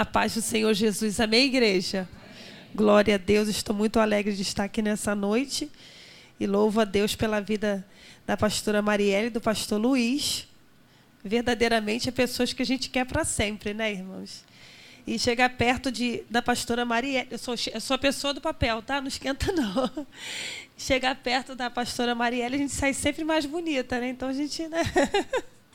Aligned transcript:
A 0.00 0.04
paz 0.06 0.32
do 0.32 0.40
Senhor 0.40 0.72
Jesus. 0.72 1.20
Amém, 1.20 1.44
igreja? 1.44 2.08
Glória 2.74 3.16
a 3.16 3.18
Deus. 3.18 3.50
Estou 3.50 3.76
muito 3.76 4.00
alegre 4.00 4.32
de 4.32 4.40
estar 4.40 4.64
aqui 4.64 4.80
nessa 4.80 5.14
noite. 5.14 5.70
E 6.40 6.46
louvo 6.46 6.80
a 6.80 6.86
Deus 6.86 7.14
pela 7.14 7.38
vida 7.38 7.86
da 8.26 8.34
pastora 8.34 8.80
Marielle 8.80 9.26
e 9.26 9.30
do 9.30 9.42
pastor 9.42 9.78
Luiz. 9.78 10.48
Verdadeiramente 11.22 12.08
é 12.08 12.12
pessoas 12.12 12.54
que 12.54 12.62
a 12.62 12.64
gente 12.64 12.88
quer 12.88 13.04
para 13.04 13.26
sempre, 13.26 13.74
né, 13.74 13.92
irmãos? 13.92 14.42
E 15.06 15.18
chegar 15.18 15.50
perto 15.50 15.92
de, 15.92 16.22
da 16.30 16.40
pastora 16.40 16.82
Marielle. 16.86 17.28
Eu 17.30 17.36
sou, 17.36 17.54
eu 17.70 17.80
sou 17.82 17.94
a 17.94 17.98
pessoa 17.98 18.32
do 18.32 18.40
papel, 18.40 18.80
tá? 18.80 19.02
Não 19.02 19.08
esquenta, 19.08 19.52
não. 19.52 20.06
Chegar 20.78 21.14
perto 21.16 21.54
da 21.54 21.68
pastora 21.68 22.14
Marielle, 22.14 22.54
a 22.54 22.58
gente 22.58 22.72
sai 22.72 22.94
sempre 22.94 23.22
mais 23.22 23.44
bonita, 23.44 24.00
né? 24.00 24.08
Então 24.08 24.30
a 24.30 24.32
gente. 24.32 24.66
Né? 24.66 24.80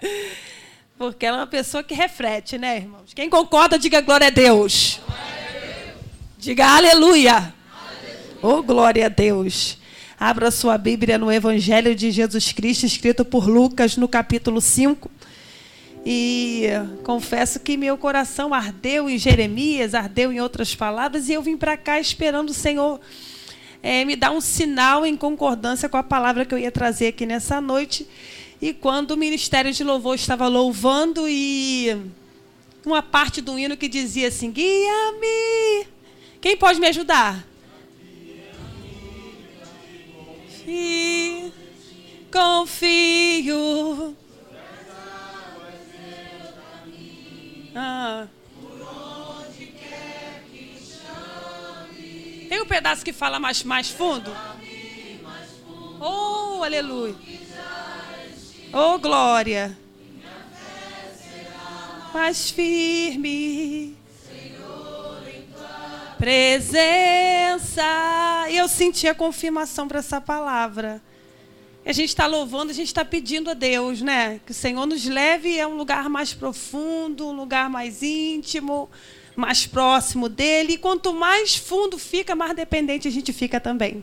Porque 0.98 1.26
ela 1.26 1.38
é 1.38 1.40
uma 1.42 1.48
pessoa 1.48 1.84
que 1.84 1.94
reflete, 1.94 2.58
né, 2.58 2.78
irmãos? 2.78 3.14
Quem 3.14 3.30
concorda, 3.30 3.78
diga 3.78 4.00
glória 4.00 4.28
a 4.28 4.30
Deus. 4.30 5.02
Diga 6.38 6.68
aleluia. 6.68 7.54
Oh, 8.42 8.64
glória 8.64 9.08
a 9.08 9.10
Deus. 9.10 9.78
Abra 10.18 10.50
sua 10.52 10.78
Bíblia 10.78 11.18
no 11.18 11.30
Evangelho 11.30 11.94
de 11.94 12.12
Jesus 12.12 12.54
Cristo, 12.54 12.86
escrito 12.86 13.26
por 13.26 13.46
Lucas, 13.46 13.98
no 13.98 14.08
capítulo 14.08 14.62
5. 14.62 15.12
E 16.06 16.68
confesso 17.04 17.60
que 17.60 17.76
meu 17.76 17.98
coração 17.98 18.54
ardeu 18.54 19.10
em 19.10 19.18
Jeremias, 19.18 19.94
ardeu 19.94 20.32
em 20.32 20.40
outras 20.40 20.74
palavras, 20.74 21.28
e 21.28 21.34
eu 21.34 21.42
vim 21.42 21.58
para 21.58 21.76
cá 21.76 22.00
esperando 22.00 22.52
o 22.52 22.54
Senhor 22.54 23.02
é, 23.84 24.06
me 24.06 24.16
dar 24.16 24.32
um 24.32 24.40
sinal 24.40 25.06
em 25.06 25.18
concordância 25.18 25.90
com 25.90 25.98
a 25.98 26.04
palavra 26.04 26.46
que 26.46 26.54
eu 26.54 26.58
ia 26.58 26.72
trazer 26.72 27.08
aqui 27.08 27.26
nessa 27.26 27.60
noite. 27.60 28.08
E 28.62 28.74
quando 28.74 29.12
o 29.12 29.18
ministério 29.18 29.72
de 29.72 29.84
louvor 29.84 30.16
estava 30.16 30.48
louvando 30.48 31.28
e 31.28 31.96
uma 32.86 33.02
parte 33.02 33.42
do 33.42 33.58
hino 33.60 33.76
que 33.76 33.88
dizia 33.88 34.30
assim: 34.30 34.52
Guia-me. 34.52 35.88
Quem 36.40 36.56
pode 36.56 36.80
me 36.80 36.88
ajudar? 36.88 37.46
E 40.68 41.52
confio. 42.32 44.16
Ah. 47.76 48.28
Tem 52.48 52.62
um 52.62 52.66
pedaço 52.66 53.04
que 53.04 53.12
fala 53.12 53.40
mais, 53.40 53.64
mais 53.64 53.90
fundo? 53.90 54.32
Oh, 56.00 56.64
aleluia. 56.64 57.16
Oh, 58.78 59.00
glória. 59.00 59.78
Mais 62.14 62.50
firme. 62.52 63.96
Presença. 66.18 67.82
E 68.50 68.58
eu 68.58 68.68
senti 68.68 69.08
a 69.08 69.16
confirmação 69.16 69.88
para 69.88 70.00
essa 70.00 70.20
palavra. 70.20 71.02
A 71.86 71.94
gente 71.94 72.10
está 72.10 72.28
louvando, 72.28 72.72
a 72.72 72.76
gente 72.76 72.88
está 72.88 73.06
pedindo 73.06 73.50
a 73.50 73.54
Deus, 73.54 74.02
né? 74.02 74.42
Que 74.46 74.52
o 74.52 74.56
Senhor 74.56 74.86
nos 74.86 75.06
leve 75.06 75.58
a 75.58 75.70
um 75.70 75.78
lugar 75.78 76.10
mais 76.10 76.34
profundo, 76.34 77.30
um 77.30 77.34
lugar 77.34 77.70
mais 77.70 78.04
íntimo, 78.04 78.90
mais 79.38 79.66
próximo 79.66 80.28
dele. 80.28 80.74
E 80.74 80.78
quanto 80.78 81.14
mais 81.14 81.56
fundo 81.56 81.98
fica, 81.98 82.36
mais 82.36 82.54
dependente 82.54 83.08
a 83.08 83.12
gente 83.12 83.32
fica 83.32 83.58
também. 83.58 84.02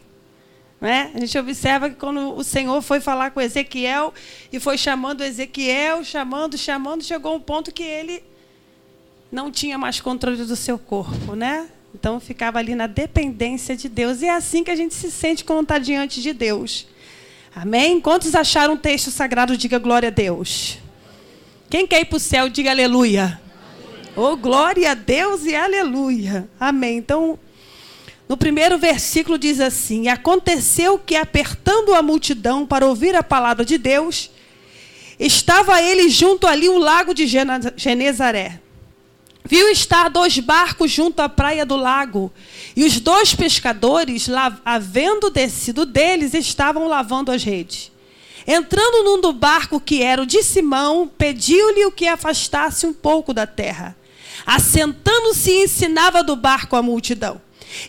Né? 0.83 1.13
A 1.15 1.21
gente 1.21 1.39
observa 1.39 1.89
que 1.89 1.95
quando 1.95 2.37
o 2.37 2.43
Senhor 2.43 2.83
foi 2.83 3.01
falar 3.01 3.31
com 3.31 3.41
Ezequiel 3.41 4.13
e 4.53 4.59
foi 4.59 4.77
chamando 4.77 5.23
Ezequiel, 5.23 6.03
chamando, 6.03 6.59
chamando, 6.59 7.05
chegou 7.05 7.37
um 7.37 7.41
ponto 7.41 7.73
que 7.73 7.85
ele 7.85 8.21
não 9.31 9.49
tinha 9.49 9.79
mais 9.79 10.01
controle 10.01 10.39
do 10.39 10.57
seu 10.57 10.77
corpo, 10.77 11.37
né? 11.37 11.69
Então 11.95 12.19
ficava 12.19 12.59
ali 12.59 12.75
na 12.75 12.89
dependência 12.89 13.77
de 13.77 13.89
Deus. 13.89 14.23
E 14.23 14.27
é 14.27 14.35
assim 14.35 14.65
que 14.65 14.73
a 14.73 14.75
gente 14.75 14.93
se 14.93 15.09
sente 15.09 15.45
quando 15.45 15.63
está 15.63 15.79
diante 15.79 16.21
de 16.21 16.33
Deus. 16.33 16.89
Amém? 17.55 18.01
Quantos 18.01 18.35
acharam 18.35 18.75
um 18.75 18.77
texto 18.77 19.13
sagrado? 19.13 19.57
Diga 19.57 19.79
glória 19.79 20.09
a 20.09 20.11
Deus. 20.11 20.79
Quem 21.71 21.87
quer 21.87 22.01
ir 22.01 22.07
para 22.07 22.17
o 22.17 22.21
céu, 22.21 22.49
diga 22.49 22.73
aleluia. 22.73 23.41
Oh, 24.17 24.37
glória 24.37 24.91
a 24.91 24.95
Deus 24.95 25.45
e 25.45 25.55
aleluia. 25.55 26.49
Amém. 26.59 26.99
Então, 26.99 27.39
no 28.33 28.37
primeiro 28.39 28.79
versículo 28.79 29.37
diz 29.37 29.61
assim: 29.61 30.09
Aconteceu 30.09 30.99
que, 30.99 31.15
apertando 31.15 31.95
a 31.95 32.01
multidão 32.01 32.67
para 32.67 32.87
ouvir 32.87 33.15
a 33.15 33.23
palavra 33.23 33.63
de 33.63 33.77
Deus, 33.77 34.31
estava 35.21 35.83
ele 35.83 36.09
junto 36.09 36.47
ali 36.47 36.67
o 36.67 36.79
lago 36.79 37.13
de 37.13 37.27
Genezaré. 37.77 38.59
Viu 39.45 39.71
estar 39.71 40.09
dois 40.09 40.39
barcos 40.39 40.91
junto 40.91 41.21
à 41.21 41.29
praia 41.29 41.67
do 41.67 41.77
lago, 41.77 42.33
e 42.75 42.87
os 42.87 42.99
dois 43.01 43.35
pescadores, 43.35 44.31
havendo 44.65 45.29
descido 45.29 45.85
deles, 45.85 46.33
estavam 46.33 46.89
lavando 46.89 47.31
as 47.31 47.45
redes. 47.45 47.93
Entrando 48.47 49.05
num 49.05 49.21
do 49.21 49.35
barco 49.35 49.79
que 49.79 50.03
era 50.03 50.23
o 50.23 50.27
de 50.27 50.43
Simão, 50.43 51.07
pediu-lhe 51.19 51.85
o 51.85 51.93
que 51.93 52.07
afastasse 52.07 52.87
um 52.87 52.95
pouco 52.95 53.35
da 53.35 53.47
terra. 53.47 53.95
Assentando-se, 54.47 55.53
ensinava 55.53 56.25
do 56.25 56.35
barco 56.35 56.77
a 56.77 56.83
multidão. 56.83 57.39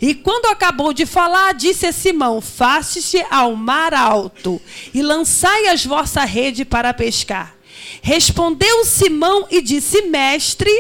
E 0.01 0.13
quando 0.13 0.45
acabou 0.47 0.93
de 0.93 1.05
falar, 1.05 1.53
disse 1.53 1.85
a 1.85 1.91
Simão: 1.91 2.41
Faste-se 2.41 3.25
ao 3.29 3.55
mar 3.55 3.93
alto 3.93 4.61
e 4.93 5.01
lançai 5.01 5.67
as 5.67 5.85
vossa 5.85 6.23
rede 6.23 6.65
para 6.65 6.93
pescar. 6.93 7.55
Respondeu 8.01 8.85
Simão 8.85 9.47
e 9.49 9.61
disse: 9.61 10.03
Mestre, 10.03 10.71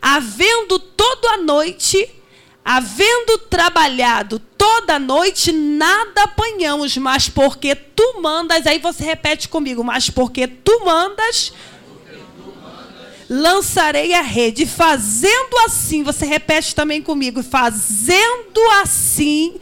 havendo 0.00 0.78
toda 0.78 1.34
a 1.34 1.36
noite, 1.38 2.08
havendo 2.64 3.38
trabalhado 3.38 4.38
toda 4.38 4.94
a 4.94 4.98
noite, 4.98 5.52
nada 5.52 6.22
apanhamos, 6.22 6.96
mas 6.96 7.28
porque 7.28 7.74
tu 7.74 8.20
mandas, 8.20 8.66
aí 8.66 8.78
você 8.78 9.04
repete 9.04 9.48
comigo, 9.48 9.82
mas 9.82 10.08
porque 10.08 10.46
tu 10.46 10.84
mandas, 10.84 11.52
lançarei 13.32 14.12
a 14.12 14.20
rede. 14.20 14.66
Fazendo 14.66 15.58
assim, 15.64 16.02
você 16.02 16.26
repete 16.26 16.74
também 16.74 17.00
comigo, 17.00 17.42
fazendo 17.42 18.60
assim, 18.82 19.54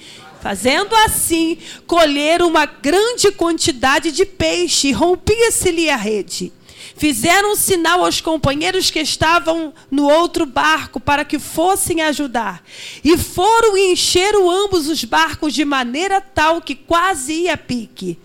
fazendo 0.43 0.95
assim, 0.97 1.57
colher 1.87 2.43
uma 2.43 2.67
grande 2.67 3.31
quantidade 3.31 4.11
de 4.11 4.27
peixe, 4.27 4.91
rompia-se-lhe 4.91 5.89
a 5.89 5.97
rede. 5.97 6.53
Fizeram 7.01 7.53
um 7.53 7.57
sinal 7.57 8.05
aos 8.05 8.21
companheiros 8.21 8.91
que 8.91 8.99
estavam 9.01 9.73
no 9.91 10.07
outro 10.07 10.45
barco 10.45 11.01
para 11.01 11.25
que 11.25 11.39
fossem 11.39 12.03
ajudar. 12.03 12.63
E 13.03 13.17
foram 13.17 13.75
e 13.75 13.91
encheram 13.91 14.51
ambos 14.51 14.87
os 14.87 15.03
barcos 15.03 15.55
de 15.55 15.65
maneira 15.65 16.21
tal 16.21 16.61
que 16.61 16.75
quase 16.75 17.33
ia 17.33 17.57
pique. 17.57 18.19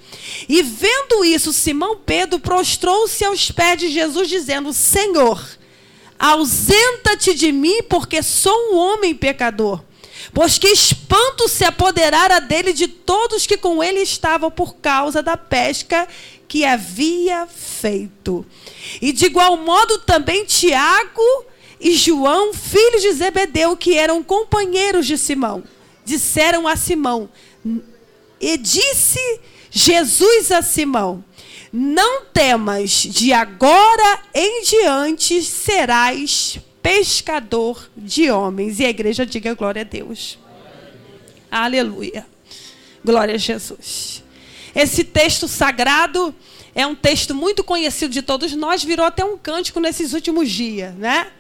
E 0.50 0.62
vendo 0.62 1.24
isso, 1.24 1.54
Simão 1.54 1.96
Pedro 2.06 2.38
prostrou-se 2.38 3.24
aos 3.24 3.50
pés 3.50 3.80
de 3.80 3.88
Jesus, 3.88 4.28
dizendo: 4.28 4.74
Senhor, 4.74 5.42
ausenta-te 6.20 7.34
de 7.34 7.54
mim, 7.54 7.82
porque 7.84 8.22
sou 8.22 8.74
um 8.74 8.76
homem 8.76 9.16
pecador. 9.16 9.82
Pois 10.34 10.58
que 10.58 10.68
espanto 10.68 11.48
se 11.48 11.64
apoderara 11.64 12.40
dele 12.40 12.74
de 12.74 12.88
todos 12.88 13.46
que 13.46 13.58
com 13.58 13.84
ele 13.84 14.00
estavam 14.00 14.52
por 14.52 14.76
causa 14.76 15.22
da 15.22 15.38
pesca 15.38 16.08
que 16.48 16.66
havia 16.66 17.48
feito. 17.48 18.46
E 19.02 19.12
de 19.12 19.26
igual 19.26 19.58
modo 19.58 20.00
também 20.00 20.46
Tiago 20.46 21.46
e 21.80 21.96
João, 21.96 22.54
filhos 22.54 23.02
de 23.02 23.12
Zebedeu, 23.14 23.76
que 23.76 23.96
eram 23.96 24.24
companheiros 24.24 25.06
de 25.06 25.18
Simão, 25.18 25.64
disseram 26.04 26.68
a 26.68 26.76
Simão: 26.76 27.30
E 28.40 28.58
disse 28.58 29.20
Jesus 29.70 30.52
a 30.52 30.62
Simão: 30.62 31.24
Não 31.72 32.26
temas, 32.26 32.92
de 32.92 33.34
agora 33.34 34.20
em 34.34 34.64
diante 34.64 35.42
serás 35.44 36.60
pescador 36.86 37.90
de 37.98 38.30
homens. 38.30 38.80
E 38.80 38.86
a 38.86 38.90
igreja 38.90 39.26
diga 39.26 39.56
glória 39.56 39.82
a 39.82 39.84
Deus. 39.84 40.38
Aleluia. 41.50 42.28
Glória 43.04 43.34
a 43.34 43.38
Jesus. 43.40 44.24
Esse 44.76 45.04
texto 45.04 45.48
sagrado 45.48 46.34
é 46.76 46.86
um 46.86 46.94
texto 46.94 47.34
muito 47.34 47.64
conhecido 47.64 48.14
de 48.14 48.22
todos 48.22 48.54
nós, 48.54 48.84
virou 48.84 49.04
até 49.04 49.26
um 49.26 49.36
cântico 49.36 49.80
nesses 49.80 50.14
últimos 50.14 50.48
dias, 50.52 50.94
né? 50.94 51.32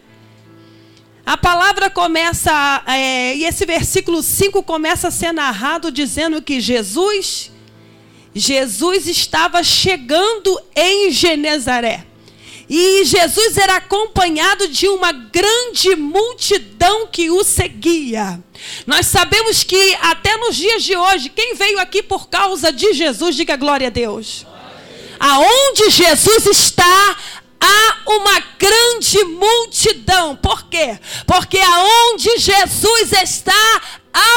A 1.24 1.38
palavra 1.38 1.92
começa, 1.92 2.84
é, 2.88 3.36
e 3.36 3.46
esse 3.46 3.68
versículo 3.68 4.24
5 4.24 4.64
começa 4.64 5.10
a 5.10 5.12
ser 5.12 5.32
narrado 5.32 5.92
dizendo 5.92 6.42
que 6.42 6.60
Jesus, 6.60 7.52
Jesus 8.34 9.08
estava 9.08 9.62
chegando 9.64 10.60
em 10.76 11.12
Genezaré. 11.12 12.15
E 12.70 13.04
Jesus 13.06 13.58
era 13.58 13.76
acompanhado 13.76 14.68
de 14.68 14.88
uma 14.88 15.12
grande 15.12 15.96
multidão 15.96 17.08
que 17.08 17.30
o 17.30 17.44
seguia. 17.44 18.44
Nós 18.88 19.06
sabemos 19.08 19.64
que 19.64 19.96
até 20.02 20.36
nos 20.38 20.56
dias 20.56 20.84
de 20.84 20.96
hoje, 20.96 21.30
quem 21.30 21.54
veio 21.56 21.80
aqui 21.80 22.02
por 22.02 22.28
causa 22.28 22.72
de 22.72 22.94
Jesus, 22.94 23.36
diga 23.36 23.56
glória 23.56 23.88
a 23.88 23.92
Deus. 23.92 24.46
Aonde 25.20 25.90
Jesus 25.92 26.46
está, 26.48 27.18
há 27.60 27.98
uma 28.08 28.40
grande 28.58 29.24
multidão. 29.26 30.36
Por 30.36 30.64
quê? 30.64 31.00
Porque 31.28 31.60
aonde 31.60 32.38
Jesus 32.38 33.12
está, 33.12 33.82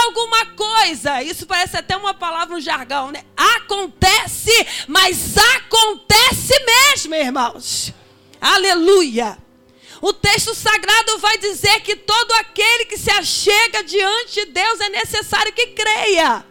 alguma 0.07 0.47
coisa. 0.47 1.23
Isso 1.23 1.47
parece 1.47 1.77
até 1.77 1.97
uma 1.97 2.13
palavra 2.13 2.55
no 2.55 2.61
jargão, 2.61 3.11
né? 3.11 3.23
Acontece, 3.37 4.67
mas 4.87 5.37
acontece 5.37 6.55
mesmo, 6.65 7.15
irmãos. 7.15 7.93
Aleluia. 8.41 9.39
O 10.01 10.13
texto 10.13 10.55
sagrado 10.55 11.19
vai 11.19 11.39
dizer 11.39 11.81
que 11.81 11.97
todo 11.97 12.33
aquele 12.33 12.85
que 12.85 12.97
se 12.97 13.11
achega 13.11 13.83
diante 13.83 14.47
de 14.47 14.53
Deus 14.53 14.81
é 14.81 14.89
necessário 14.91 15.53
que 15.53 15.69
creia. 15.69 16.45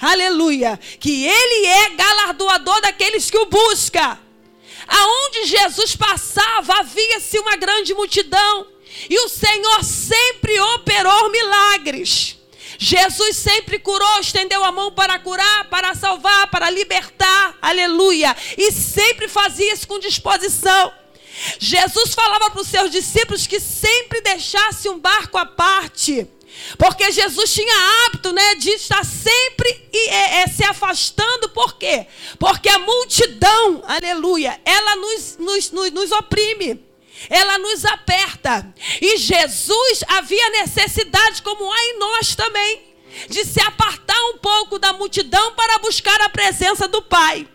Aleluia. 0.00 0.78
Que 0.98 1.26
ele 1.26 1.66
é 1.66 1.90
galardoador 1.90 2.80
daqueles 2.80 3.30
que 3.30 3.38
o 3.38 3.46
buscam. 3.46 4.18
Aonde 4.86 5.46
Jesus 5.46 5.94
passava, 5.94 6.78
havia-se 6.78 7.38
uma 7.38 7.56
grande 7.56 7.94
multidão. 7.94 8.66
E 9.08 9.18
o 9.20 9.28
Senhor 9.28 9.84
sempre 9.84 10.58
operou 10.58 11.30
milagres. 11.30 12.36
Jesus 12.78 13.36
sempre 13.36 13.78
curou, 13.78 14.20
estendeu 14.20 14.64
a 14.64 14.72
mão 14.72 14.92
para 14.92 15.18
curar, 15.18 15.68
para 15.68 15.94
salvar, 15.94 16.48
para 16.48 16.70
libertar. 16.70 17.56
Aleluia. 17.60 18.36
E 18.56 18.72
sempre 18.72 19.28
fazia 19.28 19.72
isso 19.72 19.86
com 19.86 19.98
disposição. 19.98 20.92
Jesus 21.58 22.14
falava 22.14 22.50
para 22.50 22.60
os 22.60 22.68
seus 22.68 22.90
discípulos 22.90 23.46
que 23.46 23.60
sempre 23.60 24.20
deixasse 24.20 24.88
um 24.88 24.98
barco 24.98 25.38
à 25.38 25.46
parte. 25.46 26.26
Porque 26.76 27.12
Jesus 27.12 27.52
tinha 27.52 28.06
hábito 28.06 28.32
né, 28.32 28.54
de 28.56 28.70
estar 28.70 29.04
sempre 29.04 29.88
e, 29.92 30.08
é, 30.08 30.42
é, 30.42 30.46
se 30.48 30.64
afastando, 30.64 31.48
por 31.50 31.76
quê? 31.76 32.06
Porque 32.38 32.68
a 32.68 32.78
multidão, 32.78 33.82
aleluia, 33.86 34.60
ela 34.64 34.96
nos, 34.96 35.36
nos, 35.38 35.70
nos, 35.70 35.90
nos 35.92 36.12
oprime 36.12 36.88
ela 37.28 37.58
nos 37.58 37.84
aperta. 37.84 38.72
E 39.00 39.16
Jesus 39.16 40.04
havia 40.06 40.50
necessidade, 40.50 41.42
como 41.42 41.72
há 41.72 41.84
em 41.86 41.98
nós 41.98 42.34
também, 42.34 42.82
de 43.28 43.44
se 43.44 43.60
apartar 43.60 44.20
um 44.26 44.38
pouco 44.38 44.78
da 44.78 44.92
multidão 44.92 45.52
para 45.54 45.78
buscar 45.78 46.20
a 46.20 46.28
presença 46.28 46.86
do 46.86 47.02
Pai. 47.02 47.46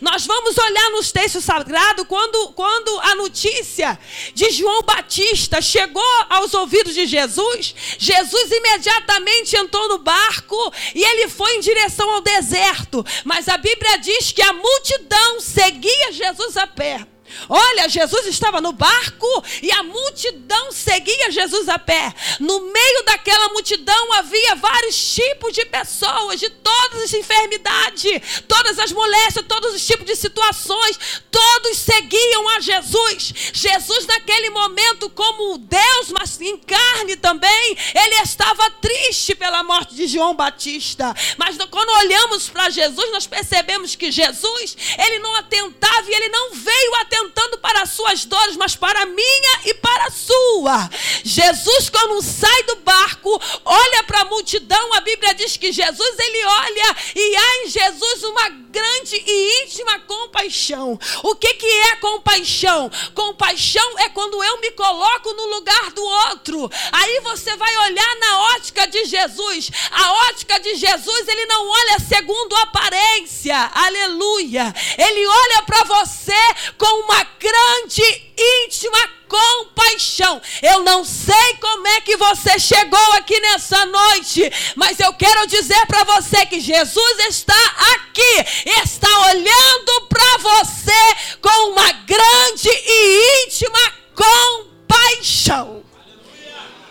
Nós 0.00 0.26
vamos 0.26 0.56
olhar 0.58 0.90
nos 0.90 1.12
textos 1.12 1.44
sagrados 1.44 2.06
quando, 2.06 2.52
quando 2.52 3.00
a 3.00 3.14
notícia 3.14 3.98
de 4.34 4.50
João 4.50 4.82
Batista 4.82 5.60
chegou 5.60 6.02
aos 6.28 6.54
ouvidos 6.54 6.94
de 6.94 7.06
Jesus. 7.06 7.74
Jesus 7.98 8.50
imediatamente 8.50 9.56
entrou 9.56 9.88
no 9.88 9.98
barco 9.98 10.56
e 10.94 11.02
ele 11.02 11.28
foi 11.28 11.56
em 11.56 11.60
direção 11.60 12.10
ao 12.10 12.20
deserto. 12.20 13.04
Mas 13.24 13.48
a 13.48 13.56
Bíblia 13.56 13.98
diz 13.98 14.32
que 14.32 14.42
a 14.42 14.52
multidão 14.52 15.40
seguia 15.40 16.12
Jesus 16.12 16.56
a 16.56 16.66
pé. 16.66 17.11
Olha, 17.48 17.88
Jesus 17.88 18.26
estava 18.26 18.60
no 18.60 18.72
barco 18.72 19.26
e 19.62 19.70
a 19.72 19.82
multidão 19.82 20.70
seguia 20.72 21.30
Jesus 21.30 21.68
a 21.68 21.78
pé. 21.78 22.14
No 22.38 22.60
meio 22.72 23.04
daquela 23.04 23.48
multidão 23.48 24.12
havia 24.14 24.54
vários 24.54 25.14
tipos 25.14 25.52
de 25.52 25.64
pessoas, 25.66 26.38
de 26.38 26.50
todas 26.50 27.02
as 27.02 27.12
enfermidades, 27.12 28.42
todas 28.46 28.78
as 28.78 28.92
moléstias, 28.92 29.44
todos 29.46 29.74
os 29.74 29.86
tipos 29.86 30.06
de 30.06 30.16
situações. 30.16 30.98
Todos 31.30 31.78
seguiam 31.78 32.48
a 32.50 32.60
Jesus. 32.60 33.32
Jesus, 33.52 34.06
naquele 34.06 34.50
momento, 34.50 35.10
como 35.10 35.58
Deus, 35.58 36.10
mas 36.10 36.40
em 36.40 36.56
carne 36.58 37.16
também, 37.16 37.76
ele 37.94 38.14
estava 38.22 38.70
triste 38.72 39.34
pela 39.34 39.62
morte 39.62 39.94
de 39.94 40.06
João 40.06 40.34
Batista. 40.34 41.14
Mas 41.36 41.56
quando 41.70 41.90
olhamos 41.90 42.48
para 42.48 42.70
Jesus, 42.70 43.10
nós 43.12 43.26
percebemos 43.26 43.94
que 43.94 44.10
Jesus, 44.10 44.76
ele 44.98 45.18
não 45.18 45.34
atentava 45.36 46.10
e 46.10 46.14
ele 46.14 46.28
não 46.28 46.52
veio 46.52 46.94
atentar 46.96 47.21
para 47.62 47.82
as 47.82 47.90
suas 47.90 48.24
dores, 48.24 48.56
mas 48.56 48.76
para 48.76 49.02
a 49.02 49.06
minha 49.06 49.60
e 49.64 49.74
para 49.74 50.06
a 50.06 50.10
sua. 50.10 50.90
Jesus, 51.24 51.88
quando 51.88 52.22
sai 52.22 52.62
do 52.64 52.76
barco, 52.76 53.40
olha 53.64 54.04
para 54.04 54.22
a 54.22 54.24
multidão, 54.24 54.94
a 54.94 55.00
Bíblia 55.00 55.34
diz 55.34 55.56
que 55.56 55.72
Jesus, 55.72 56.18
ele 56.18 56.44
olha 56.44 56.96
e 57.14 57.36
há 57.36 57.64
em 57.64 57.68
Jesus 57.70 58.24
uma 58.24 58.61
grande 58.72 59.22
e 59.24 59.62
íntima 59.62 60.00
compaixão. 60.00 60.98
O 61.22 61.34
que, 61.36 61.54
que 61.54 61.66
é 61.66 61.96
compaixão? 61.96 62.90
Compaixão 63.14 63.98
é 63.98 64.08
quando 64.08 64.42
eu 64.42 64.60
me 64.60 64.70
coloco 64.72 65.32
no 65.34 65.46
lugar 65.54 65.92
do 65.92 66.02
outro. 66.02 66.70
Aí 66.90 67.20
você 67.20 67.54
vai 67.56 67.76
olhar 67.76 68.16
na 68.16 68.38
ótica 68.54 68.86
de 68.86 69.04
Jesus. 69.04 69.70
A 69.90 70.12
ótica 70.30 70.58
de 70.58 70.74
Jesus, 70.74 71.28
ele 71.28 71.46
não 71.46 71.68
olha 71.68 71.98
segundo 72.00 72.56
aparência. 72.56 73.70
Aleluia. 73.74 74.74
Ele 74.96 75.26
olha 75.26 75.62
para 75.64 75.84
você 75.84 76.42
com 76.78 77.04
uma 77.04 77.22
grande, 77.38 78.31
íntima 78.64 78.98
compaixão. 79.28 80.40
Eu 80.62 80.82
não 80.82 81.04
sei 81.04 81.54
como 81.60 81.86
é 81.88 82.00
que 82.02 82.16
você 82.16 82.58
chegou 82.58 83.12
aqui 83.12 83.40
nessa 83.40 83.86
noite, 83.86 84.50
mas 84.76 85.00
eu 85.00 85.12
quero 85.14 85.46
dizer 85.46 85.86
para 85.86 86.04
você 86.04 86.44
que 86.46 86.60
Jesus 86.60 87.18
está 87.28 87.64
aqui, 87.94 88.44
está 88.82 89.08
olhando 89.30 90.06
para 90.08 90.36
você 90.38 91.16
com 91.40 91.70
uma 91.70 91.92
grande 91.92 92.68
e 92.68 93.46
íntima 93.46 93.92
compaixão. 94.14 95.82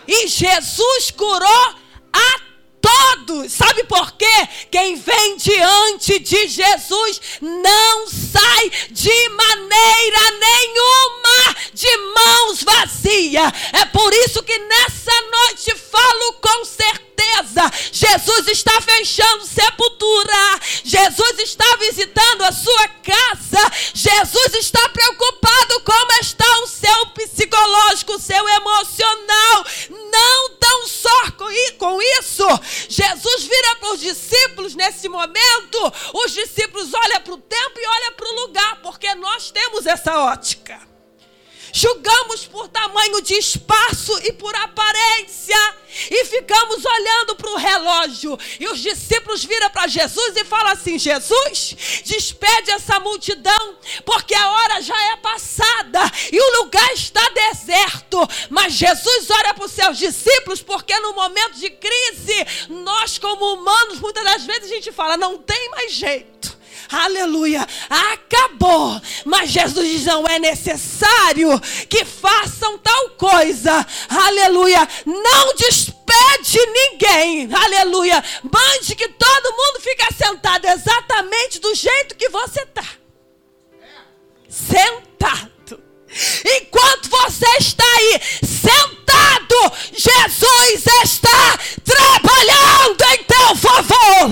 E 0.07 0.27
Jesus 0.27 1.12
curou 1.12 1.75
a 2.12 2.51
todos. 2.81 3.53
Sabe 3.53 3.83
por 3.83 4.12
quê? 4.13 4.48
Quem 4.71 4.95
vem 4.95 5.38
diante 5.38 6.19
de 6.19 6.48
Jesus 6.48 7.21
não 7.39 8.07
sai 8.07 8.71
de 8.89 9.30
maneira 9.30 10.31
nenhuma 10.39 11.21
de 11.74 11.98
mãos 11.98 12.63
vazias. 12.63 13.51
É 13.74 13.86
por 13.86 14.13
isso 14.13 14.44
que 14.44 14.57
nessa 14.57 15.22
noite 15.31 15.75
falo 15.75 16.33
com 16.33 16.66
certeza 16.66 17.12
Jesus 17.92 18.48
está 18.48 18.81
fechando 18.81 19.45
sepultura. 19.45 20.60
Jesus 20.83 21.39
está 21.39 21.75
visitando 21.78 22.44
a 22.44 22.51
sua 22.51 22.88
casa. 22.88 23.72
Jesus 23.94 24.54
está 24.56 24.89
preocupado 24.89 25.81
como 25.81 26.12
está 26.22 26.60
o 26.62 26.68
seu 26.68 27.06
psicológico, 27.07 28.13
o 28.13 28.19
seu 28.19 28.48
emocional. 28.48 29.66
Não 29.89 30.50
tão 30.57 30.88
só 30.88 31.31
com 31.77 32.01
isso. 32.19 32.48
Jesus 32.89 33.44
vira 33.44 33.75
para 33.77 33.94
os 33.94 34.00
discípulos 34.00 34.75
nesse 34.75 35.07
momento. 35.07 35.94
Os 36.13 36.31
discípulos 36.34 36.94
olham 36.94 37.22
para 37.22 37.34
o 37.34 37.38
tempo 37.38 37.80
e 37.80 37.88
olham 37.88 38.13
para 38.13 38.27
o 38.27 38.36
lugar, 38.42 38.81
porque 38.81 39.13
nós 39.16 39.51
temos 39.51 39.86
essa 39.86 40.18
ótica. 40.18 40.91
Julgamos 41.74 42.46
por 42.46 42.68
tamanho 42.68 43.22
de 43.22 43.36
espaço 43.36 44.18
e 44.24 44.34
por 44.34 44.54
aparência. 44.56 45.58
E 46.10 46.26
ficamos 46.26 46.84
olhando 46.86 47.36
para 47.36 47.50
o 47.50 47.58
relógio. 47.58 48.38
E 48.60 48.68
os 48.68 48.80
discípulos 48.80 49.44
viram 49.44 49.70
para 49.70 49.88
Jesus 49.88 50.36
e 50.36 50.46
falam 50.46 50.72
assim: 50.72 50.98
Jesus, 50.98 52.04
despede 52.06 52.72
essa 52.72 53.00
multidão, 53.00 53.78
porque 54.06 54.34
a 54.34 54.51
hora 54.51 54.82
já 54.82 55.01
é 55.12 55.18
passada 55.18 56.00
e 56.32 56.40
o 56.40 56.63
lugar 56.63 56.94
está 56.94 57.22
deserto. 57.30 58.18
Mas 58.50 58.74
Jesus 58.74 59.30
olha 59.30 59.54
para 59.54 59.66
os 59.66 59.72
seus 59.72 59.98
discípulos, 59.98 60.62
porque 60.62 60.98
no 61.00 61.13
momento 61.13 61.56
de 61.56 61.70
crise, 61.70 62.68
nós, 62.70 63.18
como 63.18 63.54
humanos, 63.54 64.00
muitas 64.00 64.24
das 64.24 64.46
vezes 64.46 64.72
a 64.72 64.75
gente 64.75 64.92
fala: 64.92 65.18
não 65.18 65.38
tem 65.38 65.70
mais 65.72 65.94
jeito 65.94 66.61
aleluia, 66.91 67.67
acabou. 67.89 69.01
Mas 69.25 69.50
Jesus 69.50 69.88
diz: 69.88 70.05
não 70.05 70.25
é 70.25 70.39
necessário 70.39 71.60
que 71.89 72.03
façam 72.05 72.77
tal 72.79 73.10
coisa, 73.12 73.86
aleluia. 74.10 74.88
Não 75.05 75.55
despede 75.55 76.60
ninguém, 76.67 77.50
aleluia. 77.53 78.24
Mande 78.43 78.95
que 78.95 79.07
todo 79.07 79.55
mundo 79.55 79.81
fique 79.81 80.13
sentado 80.13 80.65
exatamente 80.65 81.60
do 81.60 81.74
jeito 81.75 82.15
que 82.15 82.29
você 82.29 82.62
está. 82.62 82.86
Sentado. 84.50 85.61
Enquanto 86.46 87.10
você 87.10 87.46
está 87.60 87.84
aí 87.84 88.22
sentado, 88.44 89.74
Jesus 89.94 90.86
está 91.03 91.60
trabalhando 91.84 93.03
em 93.13 93.24
teu 93.24 93.56
favor. 93.56 94.30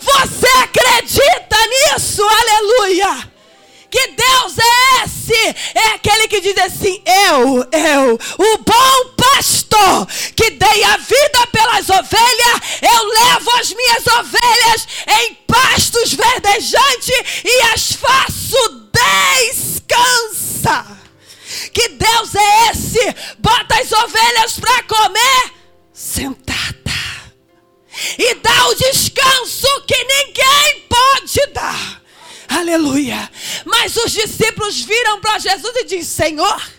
Você 0.00 0.48
acredita 0.58 1.56
nisso? 1.68 2.22
Aleluia 2.22 3.31
que 3.92 4.08
Deus 4.08 4.56
é 4.58 5.04
esse? 5.04 5.54
É 5.74 5.88
aquele 5.94 6.26
que 6.26 6.40
diz 6.40 6.56
assim: 6.56 7.02
Eu, 7.04 7.62
eu, 7.70 8.14
o 8.14 8.58
bom 8.58 9.14
pastor 9.18 10.06
que 10.34 10.48
dei 10.50 10.82
a 10.84 10.96
vida 10.96 11.46
pelas 11.52 11.90
ovelhas, 11.90 12.60
eu 12.80 13.04
levo 13.08 13.50
as 13.58 13.70
minhas 13.74 14.06
ovelhas 14.06 14.88
em 15.20 15.34
pastos 15.46 16.14
verdejantes 16.14 17.44
e 17.44 17.60
as 17.74 17.92
faço 17.92 18.56
descansar. 19.50 21.02
Que 21.74 21.88
Deus 21.90 22.34
é 22.34 22.70
esse? 22.70 23.14
Bota 23.38 23.78
as 23.78 23.92
ovelhas 23.92 24.58
para 24.58 24.82
comer 24.84 25.52
sentada 25.92 26.72
e 28.18 28.34
dá 28.36 28.68
o 28.68 28.74
descanso 28.74 29.68
que 29.86 30.02
ninguém 30.04 30.86
pode 30.88 31.46
dar. 31.52 32.01
Aleluia. 32.58 33.30
Mas 33.64 33.96
os 33.96 34.12
discípulos 34.12 34.82
viram 34.82 35.20
para 35.20 35.38
Jesus 35.38 35.74
e 35.76 35.84
dizem: 35.84 36.02
Senhor, 36.02 36.72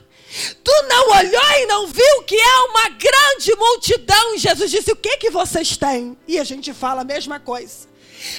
tu 0.64 0.72
não 0.88 1.10
olhou 1.12 1.52
e 1.60 1.66
não 1.66 1.88
viu 1.88 2.24
que 2.24 2.36
é 2.36 2.60
uma 2.70 2.90
grande 2.90 3.56
multidão? 3.56 4.36
E 4.36 4.40
Jesus 4.40 4.70
disse: 4.70 4.92
O 4.92 4.96
que, 4.96 5.18
que 5.18 5.30
vocês 5.30 5.76
têm? 5.76 6.18
E 6.28 6.40
a 6.40 6.44
gente 6.44 6.74
fala 6.74 7.02
a 7.02 7.06
mesma 7.06 7.40
coisa. 7.40 7.88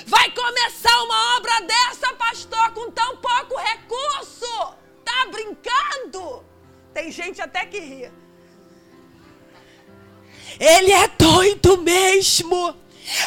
Vai 0.07 0.31
começar 0.31 1.03
uma 1.03 1.37
obra 1.37 1.61
dessa, 1.61 2.15
pastor, 2.15 2.71
com 2.73 2.91
tão 2.91 3.17
pouco 3.17 3.57
recurso. 3.57 4.75
Tá 5.05 5.27
brincando? 5.31 6.45
Tem 6.95 7.11
gente 7.11 7.43
até 7.43 7.67
que 7.67 7.79
ri. 7.79 8.11
Ele 10.59 10.93
é 10.93 11.09
doido 11.09 11.79
mesmo. 11.79 12.75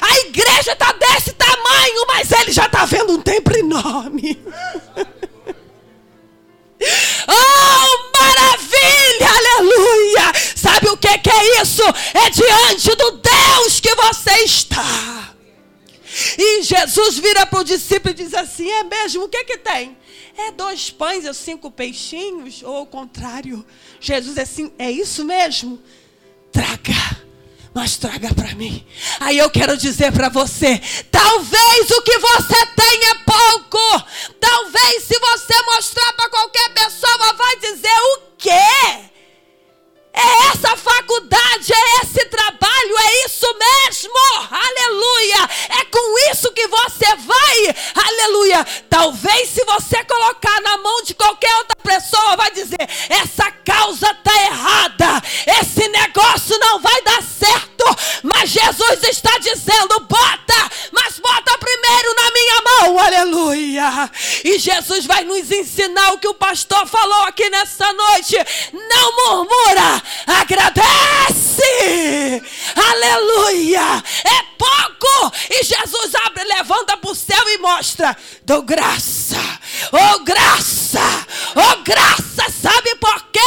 A 0.01 0.19
igreja 0.27 0.73
está 0.73 0.91
desse 0.93 1.33
tamanho, 1.33 2.05
mas 2.07 2.31
ele 2.31 2.51
já 2.51 2.65
está 2.65 2.85
vendo 2.85 3.13
um 3.13 3.21
templo 3.21 3.55
enorme. 3.57 4.39
oh, 7.27 8.19
maravilha, 8.19 9.29
aleluia! 9.29 10.33
Sabe 10.55 10.89
o 10.89 10.97
que, 10.97 11.17
que 11.19 11.29
é 11.29 11.61
isso? 11.61 11.83
É 12.13 12.29
diante 12.29 12.95
do 12.95 13.11
Deus 13.11 13.79
que 13.79 13.95
você 13.95 14.43
está. 14.43 15.33
E 16.37 16.63
Jesus 16.63 17.19
vira 17.19 17.45
para 17.45 17.59
o 17.59 17.63
discípulo 17.63 18.11
e 18.11 18.15
diz 18.15 18.33
assim: 18.33 18.69
É 18.69 18.83
mesmo? 18.83 19.25
O 19.25 19.29
que, 19.29 19.43
que 19.43 19.57
tem? 19.57 19.97
É 20.37 20.51
dois 20.51 20.89
pães 20.89 21.25
e 21.25 21.33
cinco 21.33 21.69
peixinhos? 21.69 22.63
Ou 22.63 22.83
o 22.83 22.85
contrário? 22.85 23.65
Jesus 23.99 24.37
é 24.37 24.41
assim: 24.41 24.71
É 24.77 24.89
isso 24.89 25.23
mesmo? 25.23 25.81
Traga 26.51 26.96
mas 27.77 27.95
traga 27.95 28.33
para 28.33 28.55
mim. 28.55 28.83
Aí 29.19 29.37
eu 29.37 29.51
quero 29.51 29.77
dizer 29.77 30.11
para 30.11 30.29
você: 30.29 30.81
talvez 31.11 31.91
o 31.91 32.01
que 32.01 32.17
você 32.17 32.65
tem 32.75 33.05
é 33.05 33.13
pouco. 33.23 34.03
Talvez 34.39 35.03
se 35.03 35.19
você 35.19 35.61
mostrar 35.63 36.11
para 36.13 36.27
qualquer 36.27 36.69
pessoa, 36.69 37.33
vai 37.33 37.55
dizer 37.57 37.99
o 38.15 38.19
quê? 38.35 39.16
É 40.17 40.47
essa 40.47 40.75
faculdade, 40.75 41.71
é 41.71 42.01
esse 42.01 42.25
trabalho, 42.25 42.97
é 42.97 43.25
isso 43.25 43.45
mesmo. 43.59 44.13
Aleluia. 44.49 45.49
É 45.79 45.85
com 45.85 46.31
isso 46.31 46.51
que 46.53 46.67
você 46.67 47.15
vai. 47.17 47.75
Aleluia. 48.03 48.65
Talvez 48.89 49.49
se 49.49 49.63
você 49.63 50.03
colocar 50.05 50.59
na 50.61 50.77
mão 50.77 51.03
de 51.03 51.13
qualquer 51.13 51.55
outra 51.57 51.77
pessoa, 51.83 52.35
vai 52.35 52.49
dizer: 52.49 52.89
essa 53.09 53.51
causa 53.51 54.09
está 54.09 54.35
errada. 54.43 55.21
Esse 55.61 55.87
negócio 55.87 56.57
não 56.59 56.79
vai 56.79 56.99
dar 57.03 57.21
certo. 57.21 57.76
Mas 58.23 58.49
Jesus 58.49 59.03
está 59.03 59.37
dizendo: 59.39 59.99
bota, 60.01 60.71
mas 60.91 61.19
bota 61.19 61.57
primeiro 61.57 62.15
na 62.15 62.31
minha 62.31 62.61
mão. 62.61 62.99
Aleluia. 62.99 64.11
E 64.43 64.57
Jesus 64.59 65.05
vai 65.05 65.23
nos 65.23 65.51
ensinar 65.51 66.13
o 66.13 66.19
que 66.19 66.27
o 66.27 66.33
pastor 66.33 66.85
falou 66.87 67.23
aqui 67.23 67.49
nessa 67.49 67.91
noite. 67.93 68.35
Não 68.73 69.15
murmura 69.15 70.01
agradece. 70.27 71.61
Aleluia. 72.75 74.03
É 74.23 74.43
pouco. 74.57 75.31
E 75.49 75.63
Jesus 75.63 76.15
abre, 76.25 76.43
levanta 76.43 76.97
para 76.97 77.11
o 77.11 77.15
céu 77.15 77.49
e 77.49 77.57
mostra: 77.59 78.15
dou 78.43 78.61
graça. 78.61 79.37
Oh, 79.91 80.19
graça. 80.19 80.99
Oh, 81.55 81.83
graça. 81.83 82.45
Sabe 82.61 82.95
por 82.95 83.23
quê? 83.31 83.39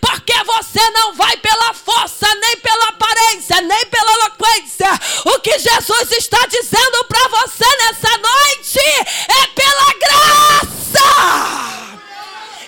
Porque 0.00 0.34
você 0.44 0.90
não 0.90 1.14
vai 1.14 1.36
pela 1.36 1.72
força, 1.74 2.26
nem 2.34 2.56
pela 2.58 2.92
nem 3.36 3.86
pela 3.86 4.12
eloquência. 4.12 4.88
O 5.26 5.40
que 5.40 5.58
Jesus 5.58 6.12
está 6.12 6.38
dizendo 6.46 7.04
para 7.04 7.28
você 7.28 7.64
nessa 7.64 8.16
noite 8.16 8.78
é 9.28 9.46
pela 9.54 9.92
graça. 10.00 11.08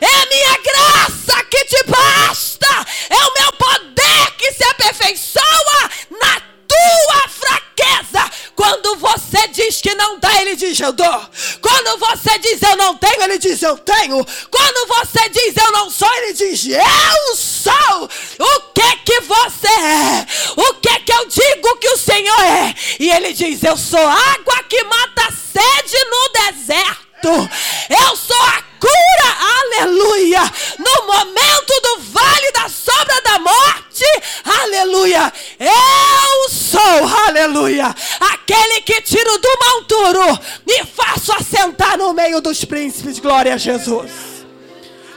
É 0.00 0.26
minha 0.26 0.58
graça 0.62 1.44
que 1.44 1.64
te 1.64 1.82
basta. 1.84 2.86
É 3.08 3.16
o 3.16 3.34
meu 3.34 3.52
poder 3.52 4.30
que 4.36 4.52
se 4.52 4.64
aperfeiçoa 4.64 5.90
na 6.10 6.40
tua 6.68 7.28
fraqueza. 7.28 8.30
Quando 8.60 8.96
você 8.96 9.48
diz 9.48 9.80
que 9.80 9.94
não 9.94 10.18
dá, 10.18 10.42
ele 10.42 10.54
diz 10.54 10.78
eu 10.78 10.92
dou. 10.92 11.30
Quando 11.62 11.98
você 11.98 12.38
diz 12.40 12.60
eu 12.60 12.76
não 12.76 12.94
tenho, 12.94 13.22
ele 13.22 13.38
diz 13.38 13.62
eu 13.62 13.78
tenho. 13.78 14.22
Quando 14.50 14.86
você 14.86 15.30
diz 15.30 15.56
eu 15.56 15.72
não 15.72 15.88
sou, 15.90 16.12
ele 16.16 16.34
diz 16.34 16.66
eu 16.66 17.36
sou. 17.36 18.04
O 18.38 18.60
que 18.74 18.96
que 18.98 19.20
você 19.22 19.66
é? 19.66 20.26
O 20.58 20.74
que 20.74 21.00
que 21.00 21.10
eu 21.10 21.26
digo 21.26 21.76
que 21.78 21.88
o 21.88 21.96
Senhor 21.96 22.40
é? 22.42 22.74
E 22.98 23.10
ele 23.10 23.32
diz 23.32 23.64
eu 23.64 23.78
sou 23.78 24.06
água 24.06 24.62
que 24.68 24.84
mata 24.84 25.28
a 25.28 25.32
sede 25.32 25.96
no 26.10 26.52
deserto. 26.52 27.09
Eu 27.28 28.16
sou 28.16 28.36
a 28.36 28.62
cura, 28.80 29.30
aleluia. 29.60 30.40
No 30.78 31.06
momento 31.06 31.80
do 31.82 32.00
vale 32.10 32.52
da 32.52 32.68
sombra 32.68 33.20
da 33.22 33.38
morte, 33.38 34.04
aleluia. 34.44 35.32
Eu 35.58 36.48
sou, 36.50 36.80
aleluia, 37.28 37.94
aquele 38.20 38.80
que 38.82 39.02
tiro 39.02 39.38
do 39.38 39.48
monturo 39.66 40.40
e 40.66 40.84
faço 40.86 41.32
assentar 41.32 41.98
no 41.98 42.12
meio 42.14 42.40
dos 42.40 42.64
príncipes. 42.64 43.18
Glória 43.18 43.54
a 43.54 43.58
Jesus. 43.58 44.10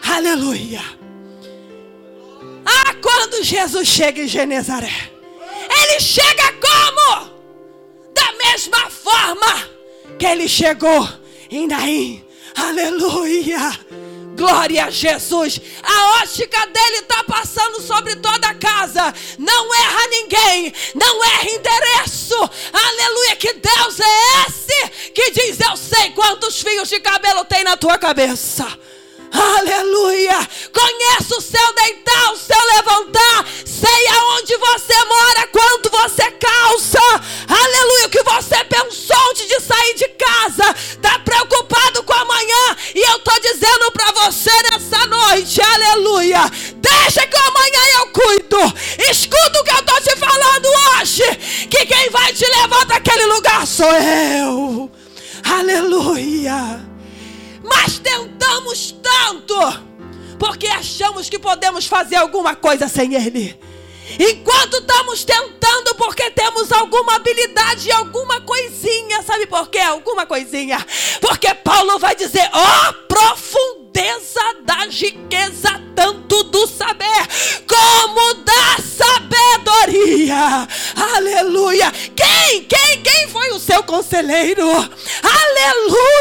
Aleluia. 0.05 0.81
Ah, 2.65 2.95
quando 3.01 3.43
Jesus 3.43 3.87
chega 3.87 4.21
em 4.21 4.27
Genezaré, 4.27 5.11
ele 5.81 5.99
chega 5.99 6.53
como? 6.53 7.31
Da 8.13 8.31
mesma 8.45 8.89
forma 8.89 9.69
que 10.19 10.25
ele 10.25 10.47
chegou 10.47 11.22
em 11.55 11.67
Naim. 11.67 12.23
Aleluia. 12.55 13.79
Glória 14.35 14.85
a 14.85 14.89
Jesus. 14.89 15.59
A 15.81 16.21
ótica 16.21 16.65
dele 16.67 16.97
está 16.97 17.23
passando 17.23 17.81
sobre 17.81 18.15
toda 18.15 18.47
a 18.47 18.55
casa. 18.55 19.13
Não 19.37 19.75
erra 19.75 20.07
ninguém. 20.09 20.73
Não 20.95 21.23
erra 21.23 21.49
endereço. 21.49 22.35
Aleluia. 22.71 23.35
Que 23.35 23.53
Deus 23.53 23.99
é 23.99 24.47
esse 24.47 25.11
que 25.11 25.31
diz: 25.31 25.59
Eu 25.59 25.77
sei 25.77 26.09
quantos 26.11 26.61
fios 26.61 26.89
de 26.89 26.99
cabelo 26.99 27.45
tem 27.45 27.63
na 27.63 27.77
tua 27.77 27.97
cabeça. 27.97 28.67
Aleluia. 29.33 30.47
Conheço 30.71 31.37
o 31.37 31.41
seu 31.41 31.73
deitar, 31.73 32.33
o 32.33 32.37
seu 32.37 32.61
levantar. 32.75 33.45
Sei 33.65 34.07
aonde 34.07 34.55
você 34.57 34.93
mora, 35.05 35.47
quanto 35.47 35.89
você 35.89 36.29
calça. 36.31 36.99
Aleluia. 37.47 38.05
O 38.05 38.09
que 38.09 38.23
você 38.23 38.63
pensou 38.65 39.17
antes 39.31 39.47
de 39.47 39.59
sair 39.59 39.95
de 39.95 40.07
casa. 40.09 40.75
Está 40.77 41.17
preocupado 41.19 42.03
com 42.03 42.13
amanhã. 42.13 42.77
E 42.93 42.99
eu 42.99 43.17
estou 43.17 43.39
dizendo 43.39 43.91
para 43.91 44.11
você 44.11 44.51
nessa 44.71 45.07
noite. 45.07 45.61
Aleluia. 45.61 46.41
Deixa 46.75 47.25
que 47.25 47.37
amanhã 47.37 47.81
eu 47.97 48.07
cuido. 48.07 48.73
Escuta 49.09 49.59
o 49.59 49.63
que 49.63 49.71
eu 49.71 49.79
estou 49.79 50.01
te 50.01 50.15
falando 50.15 50.67
hoje. 50.99 51.23
Que 51.71 51.85
quem 51.87 52.09
vai 52.11 52.31
te 52.33 52.45
levar 52.45 52.85
daquele 52.85 53.25
lugar 53.25 53.65
sou 53.65 53.91
eu. 53.91 54.91
Aleluia 55.43 56.92
mas 57.63 57.97
tentamos 57.99 58.95
tanto, 59.01 59.55
porque 60.37 60.67
achamos 60.67 61.29
que 61.29 61.39
podemos 61.39 61.87
fazer 61.87 62.17
alguma 62.17 62.55
coisa 62.55 62.87
sem 62.87 63.15
Ele. 63.15 63.57
Enquanto 64.19 64.77
estamos 64.77 65.23
tentando, 65.23 65.95
porque 65.95 66.29
temos 66.31 66.71
alguma 66.71 67.15
habilidade, 67.15 67.91
alguma 67.91 68.41
coisinha, 68.41 69.23
sabe 69.23 69.47
por 69.47 69.69
quê? 69.69 69.79
Alguma 69.79 70.25
coisinha. 70.25 70.85
Porque 71.21 71.53
Paulo 71.53 71.97
vai 71.97 72.15
dizer: 72.15 72.47
ó, 72.53 72.89
oh, 72.89 72.93
profundeza 73.07 74.41
da 74.63 74.85
riqueza, 74.85 75.81
tanto 75.95 76.43
do 76.43 76.67
saber 76.67 77.27
como 77.67 78.33
da 78.43 78.77
sabedoria. 78.83 80.67
Aleluia. 81.15 81.91
Quem, 82.15 82.65
quem, 82.65 83.01
quem 83.01 83.27
foi 83.29 83.49
o 83.51 83.59
seu 83.59 83.83
conselheiro? 83.83 84.69
Aleluia. 84.69 86.12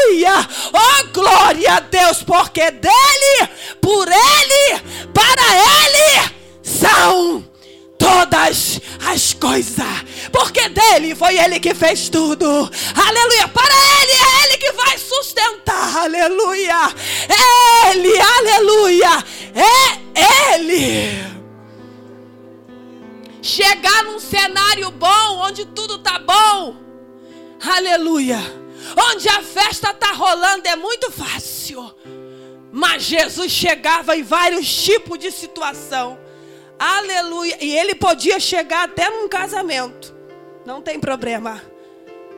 Oh, 0.73 1.07
glória 1.13 1.75
a 1.75 1.79
Deus, 1.79 2.23
porque 2.23 2.71
dele, 2.71 3.49
por 3.81 4.07
ele, 4.07 4.81
para 5.13 5.43
ele 5.55 6.31
são 6.61 7.43
todas 7.97 8.81
as 9.05 9.33
coisas. 9.33 10.03
Porque 10.31 10.69
dele 10.69 11.15
foi 11.15 11.37
ele 11.37 11.59
que 11.59 11.73
fez 11.73 12.09
tudo. 12.09 12.45
Aleluia. 12.45 13.47
Para 13.47 13.75
ele 14.01 14.11
é 14.11 14.45
ele 14.45 14.57
que 14.57 14.71
vai 14.73 14.97
sustentar. 14.97 15.97
Aleluia. 15.97 16.93
Ele, 17.89 18.13
aleluia. 18.19 19.23
É 19.55 20.55
ele. 20.55 21.33
Chegar 23.41 24.03
num 24.05 24.19
cenário 24.19 24.89
bom, 24.91 25.41
onde 25.43 25.65
tudo 25.65 25.99
tá 25.99 26.17
bom. 26.19 26.75
Aleluia. 27.61 28.62
Onde 29.11 29.29
a 29.29 29.41
festa 29.41 29.93
tá 29.93 30.11
rolando 30.11 30.67
é 30.67 30.75
muito 30.75 31.11
fácil. 31.11 31.93
Mas 32.71 33.03
Jesus 33.03 33.51
chegava 33.51 34.15
em 34.17 34.23
vários 34.23 34.67
tipos 34.83 35.19
de 35.19 35.31
situação. 35.31 36.17
Aleluia. 36.79 37.57
E 37.61 37.77
ele 37.77 37.95
podia 37.95 38.39
chegar 38.39 38.83
até 38.85 39.09
num 39.09 39.27
casamento. 39.27 40.13
Não 40.65 40.81
tem 40.81 40.99
problema. 40.99 41.61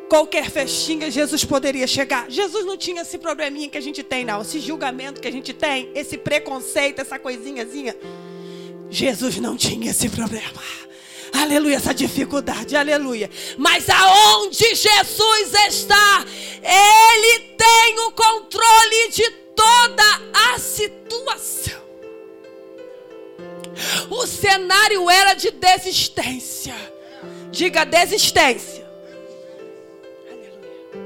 qualquer 0.09 0.49
festinha 0.49 1.09
Jesus 1.09 1.43
poderia 1.43 1.87
chegar. 1.87 2.29
Jesus 2.29 2.65
não 2.65 2.77
tinha 2.77 3.01
esse 3.01 3.17
probleminha 3.17 3.69
que 3.69 3.77
a 3.77 3.81
gente 3.81 4.03
tem, 4.03 4.23
não. 4.25 4.41
Esse 4.41 4.59
julgamento 4.59 5.19
que 5.21 5.27
a 5.27 5.31
gente 5.31 5.53
tem, 5.53 5.91
esse 5.95 6.17
preconceito, 6.17 6.99
essa 6.99 7.17
coisinhazinha. 7.19 7.95
Jesus 8.89 9.37
não 9.37 9.57
tinha 9.57 9.91
esse 9.91 10.09
problema. 10.09 10.61
Aleluia, 11.41 11.75
essa 11.75 11.93
dificuldade, 11.93 12.75
aleluia. 12.75 13.29
Mas 13.57 13.89
aonde 13.89 14.73
Jesus 14.73 15.53
está, 15.67 16.25
Ele 16.61 17.39
tem 17.57 17.99
o 17.99 18.11
controle 18.11 19.09
de 19.11 19.29
toda 19.55 20.03
a 20.53 20.59
situação. 20.59 21.83
O 24.09 24.25
cenário 24.25 25.09
era 25.09 25.33
de 25.33 25.51
desistência. 25.51 26.75
Diga 27.51 27.85
desistência. 27.85 28.85
Aleluia. 30.29 31.05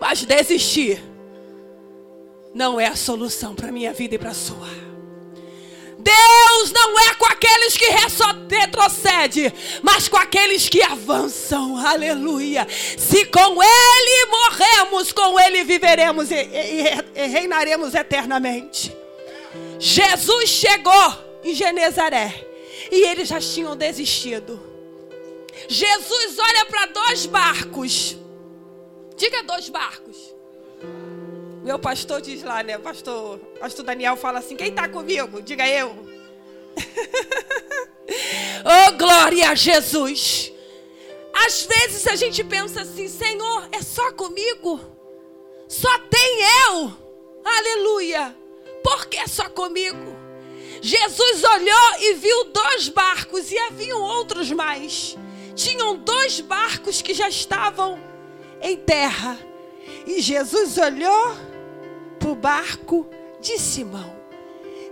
Mas 0.00 0.24
desistir 0.24 1.02
não 2.54 2.80
é 2.80 2.86
a 2.86 2.96
solução 2.96 3.54
para 3.54 3.72
minha 3.72 3.92
vida 3.92 4.14
e 4.14 4.18
para 4.18 4.30
a 4.30 4.34
sua. 4.34 4.68
Deus 5.98 6.45
não 6.72 6.98
é 6.98 7.14
com 7.14 7.26
aqueles 7.26 7.76
que 7.76 7.86
retrocedem, 8.50 9.52
mas 9.82 10.08
com 10.08 10.16
aqueles 10.16 10.68
que 10.68 10.82
avançam. 10.82 11.76
Aleluia. 11.76 12.66
Se 12.70 13.24
com 13.26 13.62
Ele 13.62 14.26
morremos, 14.30 15.12
com 15.12 15.38
Ele 15.38 15.64
viveremos 15.64 16.30
e, 16.30 16.34
e, 16.34 16.84
e 17.14 17.26
reinaremos 17.26 17.94
eternamente. 17.94 18.94
Jesus 19.78 20.48
chegou 20.48 21.24
em 21.44 21.54
Genezaré 21.54 22.46
e 22.90 23.04
eles 23.04 23.28
já 23.28 23.40
tinham 23.40 23.76
desistido. 23.76 24.60
Jesus 25.68 26.38
olha 26.38 26.66
para 26.66 26.86
dois 26.86 27.26
barcos. 27.26 28.16
Diga 29.16 29.42
dois 29.42 29.68
barcos. 29.68 30.34
Meu 31.64 31.78
pastor 31.78 32.20
diz 32.20 32.42
lá, 32.42 32.62
né? 32.62 32.78
Pastor, 32.78 33.38
pastor 33.58 33.84
Daniel 33.84 34.16
fala 34.16 34.38
assim: 34.38 34.54
quem 34.54 34.68
está 34.68 34.88
comigo? 34.88 35.42
Diga 35.42 35.66
eu. 35.66 36.15
oh, 38.64 38.92
glória 38.96 39.50
a 39.50 39.54
Jesus. 39.54 40.52
Às 41.32 41.66
vezes 41.66 42.06
a 42.06 42.16
gente 42.16 42.42
pensa 42.44 42.82
assim: 42.82 43.08
Senhor, 43.08 43.68
é 43.72 43.82
só 43.82 44.12
comigo? 44.12 44.80
Só 45.68 45.98
tem 45.98 46.38
eu? 46.68 46.96
Aleluia. 47.44 48.36
Por 48.82 49.06
que 49.06 49.28
só 49.28 49.48
comigo? 49.48 50.16
Jesus 50.80 51.42
olhou 51.42 52.00
e 52.00 52.14
viu 52.14 52.44
dois 52.44 52.88
barcos 52.88 53.50
e 53.50 53.58
haviam 53.58 54.00
outros 54.00 54.50
mais. 54.50 55.16
Tinham 55.54 55.96
dois 55.96 56.40
barcos 56.40 57.02
que 57.02 57.14
já 57.14 57.28
estavam 57.28 57.98
em 58.60 58.76
terra. 58.76 59.38
E 60.06 60.20
Jesus 60.20 60.78
olhou 60.78 61.36
para 62.18 62.30
o 62.30 62.34
barco 62.34 63.06
de 63.40 63.58
Simão. 63.58 64.15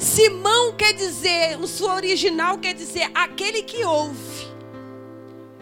Simão 0.04 0.72
quer 0.76 0.92
dizer, 0.92 1.58
o 1.58 1.66
seu 1.66 1.88
original 1.88 2.58
quer 2.58 2.74
dizer 2.74 3.10
aquele 3.14 3.62
que 3.62 3.82
ouve. 3.84 4.44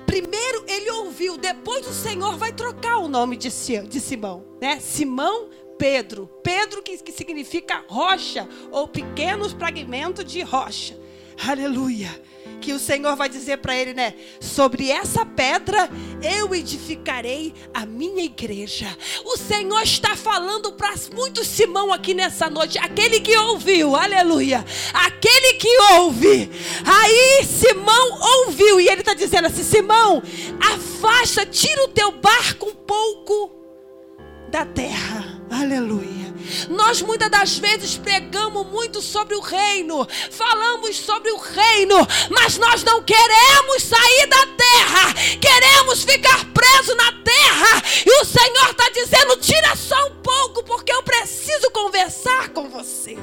Primeiro 0.04 0.64
ele 0.66 0.90
ouviu, 0.90 1.38
depois 1.38 1.86
o 1.86 1.92
Senhor 1.92 2.36
vai 2.36 2.52
trocar 2.52 2.98
o 2.98 3.08
nome 3.08 3.36
de, 3.36 3.48
de 3.48 4.00
Simão, 4.00 4.44
né? 4.60 4.80
Simão 4.80 5.48
Pedro. 5.78 6.28
Pedro 6.42 6.82
que, 6.82 6.98
que 6.98 7.12
significa 7.12 7.84
rocha 7.86 8.48
ou 8.70 8.88
pequenos 8.88 9.52
fragmentos 9.52 10.24
de 10.24 10.42
rocha. 10.42 10.98
Aleluia 11.48 12.10
que 12.62 12.72
o 12.72 12.78
Senhor 12.78 13.16
vai 13.16 13.28
dizer 13.28 13.58
para 13.58 13.76
ele, 13.76 13.92
né? 13.92 14.14
Sobre 14.40 14.88
essa 14.88 15.26
pedra 15.26 15.90
eu 16.22 16.54
edificarei 16.54 17.52
a 17.74 17.84
minha 17.84 18.24
igreja. 18.24 18.86
O 19.24 19.36
Senhor 19.36 19.82
está 19.82 20.14
falando 20.14 20.72
para 20.72 20.94
muito 21.12 21.44
Simão 21.44 21.92
aqui 21.92 22.14
nessa 22.14 22.48
noite, 22.48 22.78
aquele 22.78 23.20
que 23.20 23.36
ouviu, 23.36 23.96
aleluia. 23.96 24.64
Aquele 24.94 25.54
que 25.54 25.76
ouve. 25.94 26.48
Aí 26.86 27.44
Simão 27.44 28.20
ouviu 28.46 28.80
e 28.80 28.88
ele 28.88 29.00
está 29.00 29.12
dizendo 29.12 29.46
assim: 29.48 29.64
Simão, 29.64 30.22
afasta, 30.60 31.44
tira 31.44 31.84
o 31.84 31.88
teu 31.88 32.12
barco 32.12 32.68
um 32.68 32.74
pouco 32.74 33.50
da 34.48 34.64
terra. 34.64 35.42
Aleluia. 35.50 36.21
Nós 36.68 37.02
muitas 37.02 37.30
das 37.30 37.58
vezes 37.58 37.96
pregamos 37.96 38.66
muito 38.66 39.00
sobre 39.00 39.34
o 39.34 39.40
reino, 39.40 40.06
falamos 40.30 40.96
sobre 40.96 41.30
o 41.30 41.36
reino, 41.36 41.96
mas 42.30 42.58
nós 42.58 42.82
não 42.82 43.02
queremos 43.02 43.82
sair 43.82 44.26
da 44.26 44.46
terra, 44.46 45.14
queremos 45.40 46.04
ficar 46.04 46.44
preso 46.52 46.94
na 46.94 47.12
terra. 47.22 47.82
E 48.04 48.20
o 48.20 48.24
Senhor 48.24 48.70
está 48.70 48.88
dizendo: 48.90 49.36
tira 49.36 49.76
só 49.76 50.06
um 50.08 50.16
pouco, 50.22 50.62
porque 50.64 50.92
eu 50.92 51.02
preciso 51.02 51.70
conversar 51.70 52.50
com 52.50 52.68
você. 52.68 53.16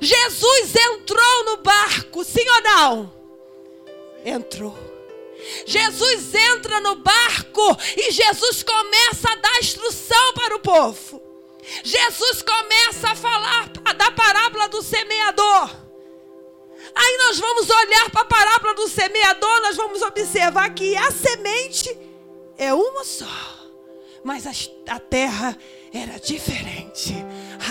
Jesus 0.00 0.74
entrou 0.74 1.44
no 1.44 1.56
barco, 1.58 2.24
sim 2.24 2.46
ou 2.48 2.62
não? 2.62 3.12
Entrou. 4.24 4.76
Jesus 5.66 6.34
entra 6.34 6.80
no 6.80 6.96
barco 6.96 7.78
e 7.96 8.10
Jesus 8.10 8.62
começa 8.62 9.30
a 9.30 9.36
dar 9.36 9.58
instrução 9.58 10.32
para 10.34 10.56
o 10.56 10.60
povo. 10.60 11.23
Jesus 11.82 12.42
começa 12.42 13.10
a 13.10 13.14
falar 13.16 13.68
da 13.96 14.10
parábola 14.10 14.68
do 14.68 14.82
semeador. 14.82 15.84
Aí 16.94 17.18
nós 17.26 17.38
vamos 17.38 17.68
olhar 17.70 18.10
para 18.10 18.20
a 18.22 18.26
parábola 18.26 18.74
do 18.74 18.88
semeador, 18.88 19.60
nós 19.62 19.76
vamos 19.76 20.02
observar 20.02 20.72
que 20.74 20.96
a 20.96 21.10
semente 21.10 21.96
é 22.56 22.72
uma 22.72 23.04
só, 23.04 23.26
mas 24.22 24.46
a, 24.88 24.98
terra 25.00 25.56
era 25.92 26.18
diferente. 26.20 27.14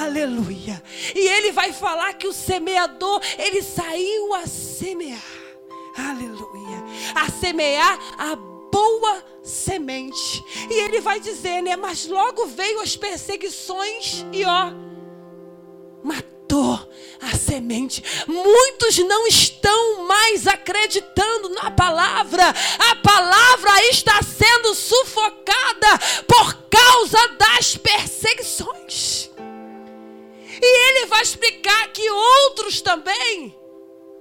Aleluia. 0.02 0.82
E 1.16 1.28
ele 1.28 1.52
vai 1.52 1.72
falar 1.72 2.14
que 2.14 2.28
o 2.28 2.34
semeador, 2.34 3.22
ele 3.38 3.62
saiu 3.62 4.34
a 4.34 4.48
semear. 4.48 5.22
Aleluia. 5.96 6.84
A 7.16 7.30
semear 7.32 7.98
a 8.18 8.36
boa 8.36 9.24
semente. 9.44 10.44
E 10.70 10.74
ele 10.74 11.02
vai 11.02 11.20
dizer, 11.20 11.62
né? 11.62 11.76
Mas 11.76 12.08
logo 12.08 12.48
veio 12.48 12.80
as 12.80 12.96
perseguições 12.96 14.26
e 14.32 14.46
ó, 14.46 14.72
matou 16.02 16.80
a 17.22 17.36
semente. 17.38 18.04
Muitos 18.28 18.98
não 19.00 19.28
estão 19.28 20.04
mais 20.04 20.48
acreditando 20.48 21.50
na 21.50 21.70
palavra. 21.72 22.44
A 22.92 22.96
palavra 22.96 23.86
está 23.90 24.22
sendo 24.22 24.74
sufocada 24.74 26.00
por 26.28 26.54
causa 26.70 27.28
das 27.38 27.76
perseguições. 27.76 29.30
E 30.62 30.90
ele 30.90 31.08
vai 31.08 31.22
explicar 31.22 31.92
que 31.92 32.10
outros 32.10 32.82
também, 32.82 33.54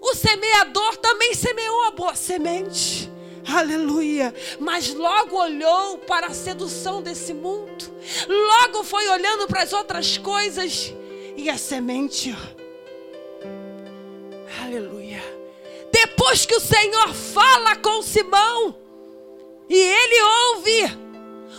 o 0.00 0.14
semeador 0.14 0.96
também 0.96 1.34
semeou 1.34 1.84
a 1.84 1.90
boa 1.92 2.16
semente. 2.16 3.11
Aleluia. 3.46 4.34
Mas 4.58 4.94
logo 4.94 5.36
olhou 5.36 5.98
para 5.98 6.28
a 6.28 6.34
sedução 6.34 7.02
desse 7.02 7.34
mundo. 7.34 7.84
Logo 8.28 8.84
foi 8.84 9.08
olhando 9.08 9.46
para 9.46 9.62
as 9.62 9.72
outras 9.72 10.16
coisas. 10.18 10.92
E 11.36 11.48
a 11.48 11.56
semente. 11.56 12.36
Aleluia. 14.62 15.22
Depois 15.90 16.46
que 16.46 16.54
o 16.54 16.60
Senhor 16.60 17.12
fala 17.12 17.76
com 17.76 18.02
Simão. 18.02 18.76
E 19.68 19.74
ele 19.74 20.22
ouve. 20.22 20.98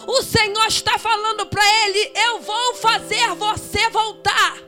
O 0.07 0.21
Senhor 0.21 0.67
está 0.67 0.97
falando 0.97 1.45
para 1.45 1.63
ele: 1.85 2.11
Eu 2.15 2.41
vou 2.41 2.75
fazer 2.75 3.29
você 3.35 3.89
voltar. 3.89 4.61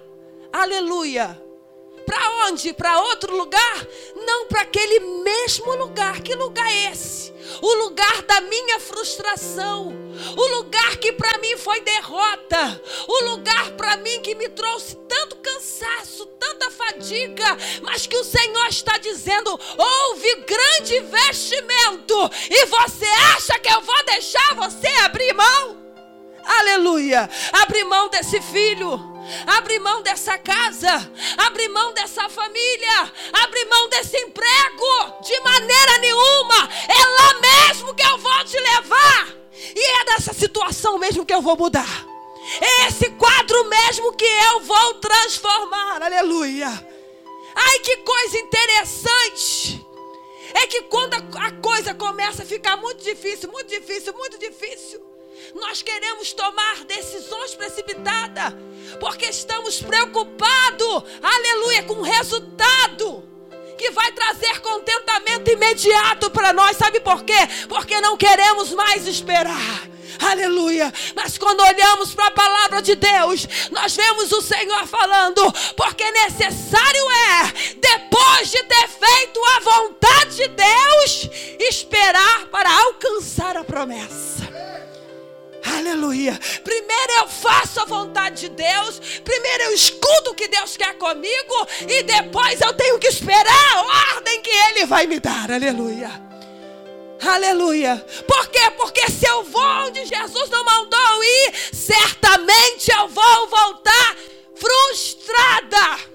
Aleluia. 0.51 1.44
Para 2.05 2.47
onde? 2.47 2.71
Para 2.73 2.99
outro 2.99 3.35
lugar? 3.35 3.87
Não 4.15 4.45
para 4.45 4.61
aquele 4.61 4.99
mesmo 4.99 5.75
lugar. 5.75 6.21
Que 6.21 6.35
lugar 6.35 6.67
é 6.67 6.91
esse? 6.91 7.33
O 7.61 7.73
lugar 7.75 8.21
da 8.23 8.41
minha 8.41 8.79
frustração. 8.79 9.93
O 10.37 10.47
lugar 10.57 10.97
que 10.97 11.11
para 11.11 11.37
mim 11.39 11.57
foi 11.57 11.81
derrota. 11.81 12.81
O 13.07 13.23
lugar 13.25 13.71
para 13.71 13.97
mim 13.97 14.21
que 14.21 14.35
me 14.35 14.49
trouxe 14.49 14.95
tanto 15.07 15.35
cansaço, 15.37 16.25
tanta 16.39 16.69
fadiga. 16.71 17.57
Mas 17.81 18.05
que 18.05 18.17
o 18.17 18.23
Senhor 18.23 18.67
está 18.67 18.97
dizendo: 18.97 19.59
houve 19.77 20.35
grande 20.35 20.97
investimento. 20.97 22.29
E 22.49 22.65
você 22.65 23.05
acha 23.35 23.57
que 23.59 23.69
eu 23.69 23.81
vou 23.81 24.05
deixar 24.05 24.55
você 24.55 24.87
abrir 25.03 25.33
mão? 25.33 25.83
Aleluia! 26.43 27.27
Abrir 27.51 27.83
mão 27.85 28.07
desse 28.09 28.39
filho 28.39 29.14
Abre 29.47 29.79
mão 29.79 30.01
dessa 30.01 30.37
casa, 30.37 31.11
abre 31.37 31.67
mão 31.69 31.93
dessa 31.93 32.29
família, 32.29 33.11
abre 33.33 33.65
mão 33.65 33.89
desse 33.89 34.17
emprego, 34.17 35.21
de 35.23 35.39
maneira 35.41 35.97
nenhuma. 35.99 36.69
É 36.87 37.05
lá 37.21 37.33
mesmo 37.41 37.93
que 37.95 38.05
eu 38.05 38.17
vou 38.17 38.43
te 38.45 38.59
levar, 38.59 39.35
e 39.75 40.01
é 40.01 40.05
dessa 40.05 40.33
situação 40.33 40.97
mesmo 40.97 41.25
que 41.25 41.33
eu 41.33 41.41
vou 41.41 41.57
mudar. 41.57 42.05
É 42.61 42.87
esse 42.87 43.09
quadro 43.11 43.65
mesmo 43.65 44.13
que 44.13 44.25
eu 44.25 44.59
vou 44.61 44.93
transformar. 44.95 46.01
Aleluia. 46.03 46.69
Ai, 47.55 47.79
que 47.79 47.97
coisa 47.97 48.37
interessante. 48.37 49.83
é 50.53 50.67
que 50.67 50.83
quando 50.83 51.15
a 51.15 51.51
coisa 51.51 51.93
começa 51.93 52.43
a 52.43 52.45
ficar 52.45 52.77
muito 52.77 53.03
difícil, 53.03 53.51
muito 53.51 53.67
difícil, 53.67 54.13
muito 54.13 54.37
difícil, 54.37 55.01
nós 55.53 55.81
queremos 55.81 56.31
tomar 56.33 56.85
decisões 56.85 57.53
precipitadas, 57.55 58.53
porque 58.99 59.25
estamos 59.25 59.81
preocupados, 59.81 61.03
aleluia, 61.21 61.83
com 61.83 61.95
o 61.95 62.03
resultado 62.03 63.23
que 63.77 63.91
vai 63.91 64.11
trazer 64.11 64.59
contentamento 64.61 65.51
imediato 65.51 66.29
para 66.31 66.53
nós. 66.53 66.77
Sabe 66.77 66.99
por 66.99 67.23
quê? 67.23 67.37
Porque 67.67 67.99
não 68.01 68.17
queremos 68.17 68.71
mais 68.71 69.05
esperar. 69.07 69.95
Aleluia. 70.19 70.93
Mas 71.15 71.37
quando 71.37 71.61
olhamos 71.61 72.13
para 72.13 72.27
a 72.27 72.31
palavra 72.31 72.81
de 72.81 72.95
Deus, 72.95 73.47
nós 73.71 73.95
vemos 73.95 74.31
o 74.31 74.41
Senhor 74.41 74.87
falando, 74.87 75.41
porque 75.75 76.09
necessário 76.11 77.11
é, 77.11 77.75
depois 77.75 78.51
de 78.51 78.63
ter 78.63 78.87
feito 78.87 79.41
a 79.45 79.59
vontade 79.59 80.35
de 80.35 80.47
Deus, 80.47 81.29
esperar 81.59 82.45
para 82.47 82.71
alcançar 82.71 83.57
a 83.57 83.63
promessa. 83.63 84.34
Aleluia. 85.65 86.39
Primeiro 86.63 87.13
eu 87.19 87.27
faço 87.27 87.81
a 87.81 87.85
vontade 87.85 88.41
de 88.41 88.49
Deus. 88.49 88.99
Primeiro 89.23 89.63
eu 89.63 89.73
escuto 89.73 90.31
o 90.31 90.35
que 90.35 90.47
Deus 90.47 90.77
quer 90.77 90.95
comigo. 90.95 91.67
E 91.87 92.03
depois 92.03 92.61
eu 92.61 92.73
tenho 92.73 92.99
que 92.99 93.07
esperar 93.07 93.73
a 93.73 94.15
ordem 94.15 94.41
que 94.41 94.49
Ele 94.49 94.85
vai 94.85 95.07
me 95.07 95.19
dar. 95.19 95.51
Aleluia. 95.51 96.11
Aleluia. 97.21 98.05
Por 98.27 98.47
quê? 98.47 98.71
Porque 98.77 99.09
se 99.09 99.27
eu 99.27 99.43
vou 99.43 99.87
onde 99.87 100.05
Jesus 100.05 100.49
não 100.49 100.63
mandou 100.63 101.23
ir, 101.23 101.53
certamente 101.73 102.91
eu 102.91 103.07
vou 103.07 103.47
voltar 103.47 104.15
frustrada. 104.55 106.14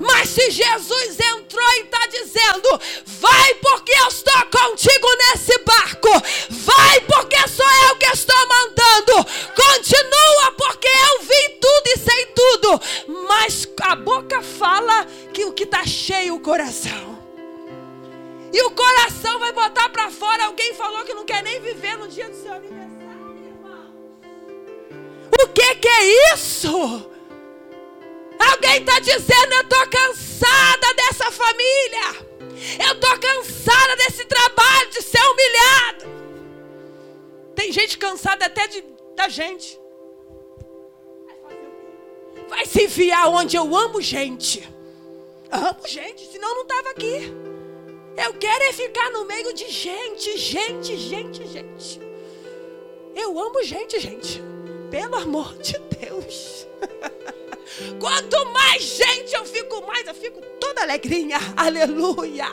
Mas 0.00 0.28
se 0.28 0.50
Jesus 0.50 1.18
entrou 1.18 1.70
e 1.72 1.80
está 1.80 2.06
dizendo: 2.06 2.80
Vai 3.04 3.54
porque 3.54 3.92
eu 3.92 4.08
estou 4.08 4.46
contigo 4.46 5.08
nesse 5.18 5.58
barco, 5.58 6.08
vai 6.50 7.00
porque 7.00 7.48
sou 7.48 7.66
eu 7.88 7.96
que 7.96 8.06
estou 8.06 8.48
mandando, 8.48 9.24
continua 9.54 10.52
porque 10.56 10.88
eu 10.88 11.22
vi 11.22 11.48
tudo 11.60 11.86
e 11.86 11.98
sei 11.98 12.26
tudo. 12.26 12.80
Mas 13.28 13.68
a 13.82 13.96
boca 13.96 14.42
fala 14.42 15.04
que 15.32 15.44
o 15.44 15.52
que 15.52 15.64
está 15.64 15.84
cheio 15.84 16.36
o 16.36 16.40
coração. 16.40 17.18
E 18.52 18.62
o 18.62 18.70
coração 18.70 19.38
vai 19.38 19.52
botar 19.52 19.88
para 19.90 20.10
fora. 20.10 20.46
Alguém 20.46 20.72
falou 20.74 21.04
que 21.04 21.12
não 21.12 21.24
quer 21.24 21.42
nem 21.42 21.60
viver 21.60 21.98
no 21.98 22.08
dia 22.08 22.28
do 22.28 22.36
seu 22.36 22.52
aniversário, 22.52 23.36
irmão. 23.46 23.94
O 25.42 25.48
que, 25.48 25.74
que 25.74 25.88
é 25.88 26.32
isso? 26.34 27.10
Alguém 28.38 28.78
está 28.78 28.98
dizendo: 29.00 29.52
Eu 29.52 29.62
estou 29.62 29.86
cansada 29.88 30.94
dessa 30.94 31.30
família. 31.30 32.28
Eu 32.86 32.94
estou 32.94 33.18
cansada 33.18 33.96
desse 33.96 34.24
trabalho 34.24 34.90
de 34.90 35.02
ser 35.02 35.20
humilhado. 35.22 36.06
Tem 37.54 37.72
gente 37.72 37.98
cansada 37.98 38.46
até 38.46 38.66
de, 38.68 38.84
da 39.16 39.28
gente. 39.28 39.78
Vai 42.48 42.64
se 42.66 42.84
enfiar 42.84 43.28
onde 43.28 43.56
eu 43.56 43.76
amo 43.76 44.00
gente. 44.00 44.66
Amo 45.50 45.86
gente, 45.86 46.26
senão 46.30 46.54
não 46.54 46.62
estava 46.62 46.90
aqui. 46.90 47.32
Eu 48.16 48.34
quero 48.34 48.64
é 48.64 48.72
ficar 48.72 49.10
no 49.10 49.24
meio 49.24 49.52
de 49.54 49.68
gente, 49.68 50.36
gente, 50.36 50.96
gente, 50.96 51.46
gente. 51.46 52.00
Eu 53.14 53.38
amo 53.38 53.62
gente, 53.62 54.00
gente. 54.00 54.42
Pelo 54.90 55.14
amor 55.16 55.56
de 55.58 55.78
Deus. 56.00 56.66
Quanto 58.00 58.44
mais 58.46 58.82
gente 58.82 59.34
eu 59.34 59.44
fico 59.44 59.86
mais, 59.86 60.06
eu 60.06 60.14
fico 60.14 60.40
toda 60.60 60.82
alegrinha. 60.82 61.38
Aleluia. 61.56 62.46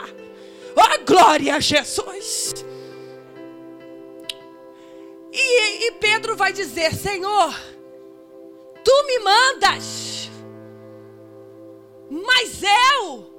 Oh, 0.74 1.04
glória 1.04 1.56
a 1.56 1.60
Jesus. 1.60 2.54
E, 5.32 5.86
e 5.86 5.92
Pedro 5.92 6.36
vai 6.36 6.52
dizer: 6.52 6.94
Senhor, 6.94 7.54
tu 8.84 9.06
me 9.06 9.18
mandas, 9.20 10.30
mas 12.10 12.62
eu 12.62 13.36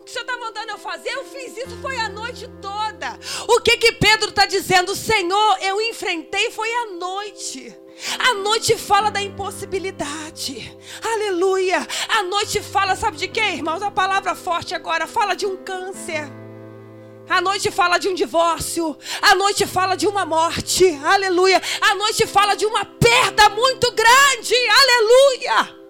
o 0.00 0.04
que 0.04 0.10
o 0.10 0.12
Senhor 0.12 0.26
está 0.26 0.36
mandando 0.36 0.70
eu 0.70 0.78
fazer? 0.78 1.08
Eu 1.08 1.24
fiz 1.24 1.56
isso, 1.56 1.80
foi 1.80 1.96
a 1.96 2.10
noite 2.10 2.46
toda. 2.60 3.18
O 3.48 3.58
que 3.62 3.78
que 3.78 3.92
Pedro 3.92 4.28
está 4.28 4.44
dizendo? 4.44 4.94
Senhor, 4.94 5.58
eu 5.62 5.80
enfrentei, 5.80 6.50
foi 6.50 6.70
a 6.70 6.86
noite. 6.90 7.74
A 8.18 8.34
noite 8.34 8.76
fala 8.76 9.10
da 9.10 9.22
impossibilidade. 9.22 10.76
Aleluia. 11.02 11.86
A 12.08 12.22
noite 12.22 12.62
fala, 12.62 12.96
sabe 12.96 13.16
de 13.16 13.28
quê, 13.28 13.40
irmãos? 13.40 13.82
A 13.82 13.90
palavra 13.90 14.34
forte 14.34 14.74
agora 14.74 15.06
fala 15.06 15.34
de 15.34 15.46
um 15.46 15.56
câncer. 15.56 16.30
A 17.28 17.40
noite 17.40 17.70
fala 17.70 17.98
de 17.98 18.08
um 18.08 18.14
divórcio. 18.14 18.96
A 19.22 19.34
noite 19.34 19.66
fala 19.66 19.96
de 19.96 20.06
uma 20.06 20.26
morte. 20.26 20.84
Aleluia. 21.04 21.60
A 21.80 21.94
noite 21.94 22.26
fala 22.26 22.54
de 22.54 22.66
uma 22.66 22.84
perda 22.84 23.48
muito 23.50 23.90
grande. 23.92 24.54
Aleluia. 24.82 25.83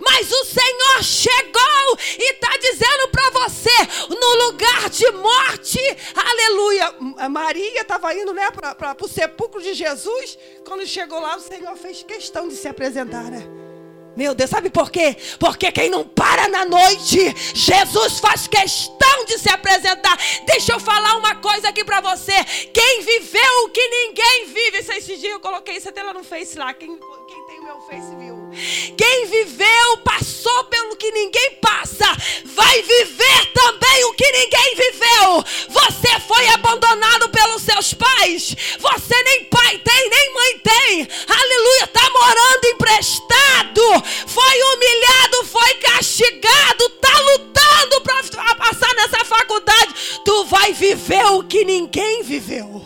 Mas 0.00 0.30
o 0.30 0.44
Senhor 0.44 1.02
chegou 1.02 1.98
e 2.18 2.32
está 2.32 2.56
dizendo 2.58 3.08
para 3.08 3.30
você, 3.30 3.70
no 4.08 4.46
lugar 4.46 4.90
de 4.90 5.10
morte, 5.12 5.80
aleluia. 6.14 6.94
Maria 7.30 7.80
estava 7.80 8.14
indo 8.14 8.32
né, 8.32 8.50
para 8.50 8.96
o 9.00 9.08
sepulcro 9.08 9.62
de 9.62 9.74
Jesus. 9.74 10.38
Quando 10.64 10.86
chegou 10.86 11.20
lá, 11.20 11.36
o 11.36 11.40
Senhor 11.40 11.76
fez 11.76 12.02
questão 12.02 12.48
de 12.48 12.56
se 12.56 12.68
apresentar, 12.68 13.24
né? 13.24 13.58
Meu 14.18 14.34
Deus, 14.34 14.50
sabe 14.50 14.68
por 14.68 14.90
quê? 14.90 15.16
Porque 15.38 15.70
quem 15.70 15.88
não 15.88 16.04
para 16.04 16.48
na 16.48 16.64
noite, 16.64 17.32
Jesus 17.54 18.18
faz 18.18 18.48
questão 18.48 19.24
de 19.24 19.38
se 19.38 19.48
apresentar. 19.48 20.18
Deixa 20.44 20.72
eu 20.72 20.80
falar 20.80 21.16
uma 21.16 21.36
coisa 21.36 21.68
aqui 21.68 21.84
para 21.84 22.00
você. 22.00 22.32
Quem 22.74 23.02
viveu 23.02 23.64
o 23.64 23.68
que 23.68 23.88
ninguém 23.88 24.46
vive. 24.46 24.78
Esses 24.78 25.20
dias 25.20 25.34
eu 25.34 25.38
coloquei 25.38 25.76
isso 25.76 25.88
até 25.88 26.02
lá 26.02 26.12
no 26.12 26.24
Face 26.24 26.58
lá. 26.58 26.74
Quem, 26.74 26.98
quem 27.28 27.46
tem 27.46 27.60
o 27.60 27.62
meu 27.62 27.80
Face 27.82 28.16
viu. 28.16 28.37
Quem 28.96 29.26
viveu, 29.26 29.96
passou 30.04 30.64
pelo 30.64 30.96
que 30.96 31.10
ninguém 31.12 31.52
passa, 31.60 32.06
vai 32.44 32.82
viver 32.82 33.52
também 33.54 34.04
o 34.04 34.14
que 34.14 34.30
ninguém 34.32 34.74
viveu. 34.74 35.44
Você 35.68 36.20
foi 36.26 36.48
abandonado 36.48 37.28
pelos 37.28 37.62
seus 37.62 37.94
pais. 37.94 38.56
Você 38.78 39.22
nem 39.22 39.44
pai 39.44 39.78
tem, 39.78 40.10
nem 40.10 40.34
mãe 40.34 40.58
tem. 40.58 41.08
Aleluia, 41.28 41.84
está 41.84 42.10
morando 42.10 42.64
emprestado. 42.66 44.04
Foi 44.26 44.62
humilhado, 44.62 45.44
foi 45.46 45.74
castigado, 45.74 46.84
está 46.84 47.20
lutando 47.20 48.00
para 48.02 48.54
passar 48.54 48.94
nessa 48.94 49.24
faculdade. 49.24 49.94
Tu 50.24 50.44
vai 50.44 50.72
viver 50.72 51.24
o 51.26 51.42
que 51.44 51.64
ninguém 51.64 52.22
viveu. 52.22 52.84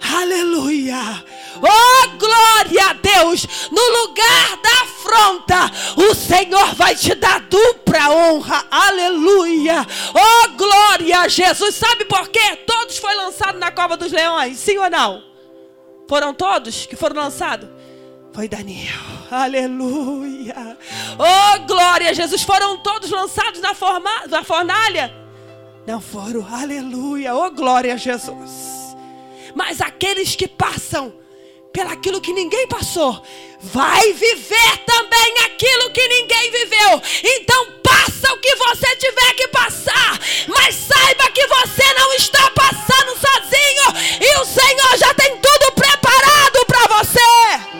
Aleluia. 0.00 1.24
Oh, 1.62 2.08
glória 2.18 2.90
a 2.90 2.92
Deus! 2.92 3.46
No 3.70 4.00
lugar 4.00 4.56
da 4.62 4.82
afronta, 4.82 5.70
o 5.96 6.14
Senhor 6.14 6.74
vai 6.74 6.94
te 6.94 7.14
dar 7.14 7.40
dupla 7.40 8.10
honra. 8.10 8.64
Aleluia! 8.70 9.86
Oh, 10.14 10.48
glória 10.56 11.20
a 11.20 11.28
Jesus! 11.28 11.74
Sabe 11.74 12.04
por 12.04 12.28
quê? 12.28 12.56
Todos 12.66 12.98
foram 12.98 13.26
lançados 13.26 13.60
na 13.60 13.70
cova 13.70 13.96
dos 13.96 14.12
leões, 14.12 14.58
sim 14.58 14.78
ou 14.78 14.90
não? 14.90 15.22
Foram 16.08 16.32
todos 16.32 16.86
que 16.86 16.96
foram 16.96 17.16
lançados? 17.16 17.68
Foi 18.32 18.48
Daniel. 18.48 19.16
Aleluia! 19.30 20.76
Oh, 21.18 21.66
glória 21.66 22.10
a 22.10 22.12
Jesus! 22.12 22.42
Foram 22.42 22.76
todos 22.78 23.10
lançados 23.10 23.60
na, 23.60 23.74
forma, 23.74 24.10
na 24.28 24.44
fornalha? 24.44 25.12
Não 25.86 26.00
foram. 26.00 26.46
Aleluia! 26.52 27.34
Oh, 27.34 27.50
glória 27.50 27.94
a 27.94 27.96
Jesus! 27.96 28.96
Mas 29.54 29.80
aqueles 29.80 30.36
que 30.36 30.46
passam 30.46 31.14
pelaquilo 31.76 32.22
que 32.22 32.32
ninguém 32.32 32.66
passou, 32.68 33.22
vai 33.60 34.10
viver 34.14 34.78
também 34.86 35.44
aquilo 35.44 35.90
que 35.90 36.08
ninguém 36.08 36.50
viveu. 36.50 37.02
Então 37.22 37.66
passa 37.82 38.32
o 38.32 38.38
que 38.38 38.54
você 38.56 38.96
tiver 38.96 39.34
que 39.34 39.48
passar, 39.48 40.18
mas 40.48 40.74
saiba 40.74 41.30
que 41.32 41.46
você 41.46 41.84
não 41.98 42.14
está 42.14 42.50
passando 42.52 43.18
sozinho 43.18 44.22
e 44.22 44.40
o 44.40 44.46
Senhor 44.46 44.96
já 44.96 45.12
tem 45.12 45.36
tudo 45.36 45.72
preparado 45.72 46.64
para 46.66 46.96
você. 46.96 47.76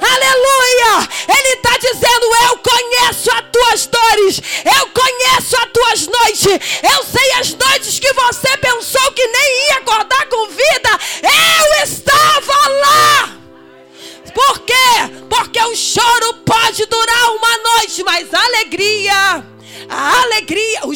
Aleluia! 0.00 1.08
Ele 1.28 1.48
está 1.48 1.76
dizendo: 1.76 2.26
Eu 2.48 2.58
conheço 2.58 3.30
as 3.30 3.44
tuas 3.52 3.86
dores, 3.86 4.40
eu 4.64 4.86
conheço 4.88 5.56
as 5.56 5.72
tuas 5.72 6.06
noites, 6.06 6.46
eu 6.82 7.04
sei 7.04 7.32
as 7.32 7.52
noites 7.52 7.98
que 7.98 8.12
você 8.14 8.56
pensou 8.56 9.12
que 9.12 9.26
nem 9.26 9.66
ia 9.68 9.78
acordar 9.78 10.26
com 10.28 10.48
vida, 10.48 11.00
eu 11.22 11.84
estava 11.84 12.67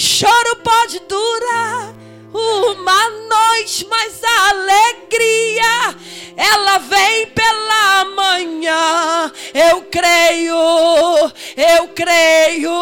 choro 0.02 0.56
pode 0.56 0.98
durar 1.00 1.94
uma 2.32 3.10
noite, 3.10 3.86
mas 3.88 4.20
a 4.24 4.48
alegria 4.50 5.96
ela 6.36 6.78
vem 6.78 7.26
pela 7.28 8.04
manhã. 8.06 9.32
Eu 9.54 9.82
creio, 9.82 10.56
eu 11.56 11.88
creio. 11.94 12.72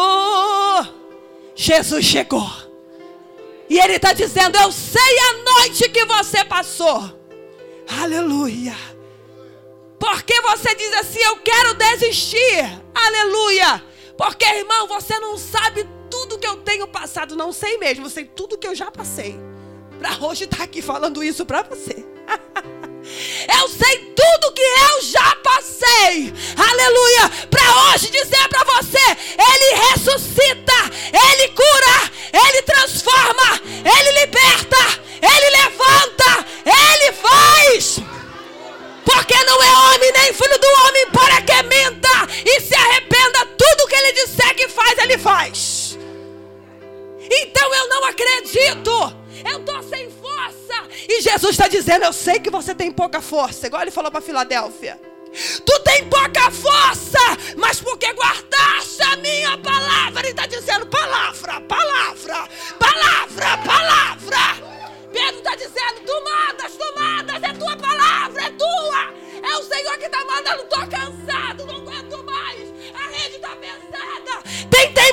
Jesus 1.55 2.05
chegou. 2.05 2.49
E 3.69 3.79
Ele 3.79 3.97
está 3.97 4.13
dizendo: 4.13 4.57
Eu 4.57 4.71
sei 4.71 5.19
a 5.19 5.33
noite 5.61 5.89
que 5.89 6.05
você 6.05 6.43
passou. 6.43 7.21
Aleluia. 8.01 8.75
Porque 9.99 10.41
você 10.41 10.73
diz 10.73 10.93
assim: 10.95 11.19
Eu 11.19 11.37
quero 11.37 11.75
desistir. 11.75 12.81
Aleluia. 12.95 13.83
Porque, 14.17 14.45
irmão, 14.45 14.87
você 14.87 15.19
não 15.19 15.37
sabe 15.37 15.87
que 16.41 16.47
eu 16.47 16.57
tenho 16.57 16.87
passado. 16.87 17.35
Não 17.35 17.53
sei 17.53 17.77
mesmo. 17.77 18.09
Sei 18.09 18.25
tudo 18.25 18.57
que 18.57 18.67
eu 18.67 18.75
já 18.75 18.89
passei. 18.91 19.39
Para 19.99 20.25
hoje 20.25 20.45
estar 20.45 20.57
tá 20.57 20.63
aqui 20.63 20.81
falando 20.81 21.23
isso 21.23 21.45
para 21.45 21.61
você. 21.61 22.03
Eu 23.59 23.67
sei 23.67 24.13
tudo 24.15 24.53
que 24.53 24.61
eu 24.61 25.01
já 25.01 25.35
passei. 25.37 26.31
Aleluia. 26.55 27.31
Para 27.49 27.93
hoje 27.93 28.11
dizer 28.11 28.47
para 28.47 28.63
você: 28.63 28.99
Ele 28.99 29.81
ressuscita, 29.89 30.73
Ele 31.11 31.47
cura, 31.49 32.11
Ele 32.31 32.61
transforma, 32.61 33.59
Ele 33.83 34.19
liberta, 34.19 35.01
Ele 35.19 35.49
levanta, 35.57 36.45
Ele 36.63 37.11
faz. 37.13 37.99
Porque 39.03 39.43
não 39.43 39.63
é 39.63 39.95
homem 39.95 40.11
nem 40.11 40.33
filho 40.33 40.59
do 40.59 40.67
homem 40.85 41.07
para 41.11 41.41
que 41.41 41.63
minta 41.63 42.27
e 42.45 42.61
se 42.61 42.75
arrependa. 42.75 43.45
Tudo 43.57 43.87
que 43.87 43.95
ele 43.95 44.13
disser 44.13 44.55
que 44.55 44.67
faz, 44.67 44.97
ele 44.99 45.17
faz. 45.17 45.97
Então 47.29 47.75
eu 47.75 47.89
não 47.89 48.05
acredito. 48.05 49.21
Eu 49.49 49.59
estou 49.59 49.83
sem 49.83 50.09
força. 50.09 50.87
E 51.07 51.21
Jesus 51.21 51.51
está 51.51 51.67
dizendo: 51.67 52.05
Eu 52.05 52.13
sei 52.13 52.39
que 52.39 52.49
você 52.49 52.73
tem 52.75 52.91
pouca 52.91 53.21
força. 53.21 53.67
Igual 53.67 53.81
ele 53.81 53.91
falou 53.91 54.11
para 54.11 54.21
Filadélfia. 54.21 54.99
Tu 55.65 55.79
tem 55.79 56.09
pouca 56.09 56.51
força, 56.51 57.19
mas 57.57 57.79
porque 57.79 58.11
guardaste 58.13 59.01
a 59.01 59.15
minha 59.17 59.57
palavra. 59.57 60.19
Ele 60.19 60.29
está 60.29 60.45
dizendo: 60.45 60.85
palavra, 60.87 61.61
palavra, 61.61 62.49
palavra, 62.77 63.57
palavra. 63.65 64.71
Pedro 65.11 65.37
está 65.37 65.55
dizendo: 65.55 66.01
tu 66.05 66.23
mandas, 66.99 67.43
é 67.43 67.53
tua 67.53 67.77
palavra, 67.77 68.43
é 68.43 68.49
tua. 68.51 69.21
É 69.43 69.57
o 69.57 69.63
Senhor 69.63 69.97
que 69.97 70.05
está 70.05 70.23
mandando. 70.25 70.63
Estou 70.63 70.87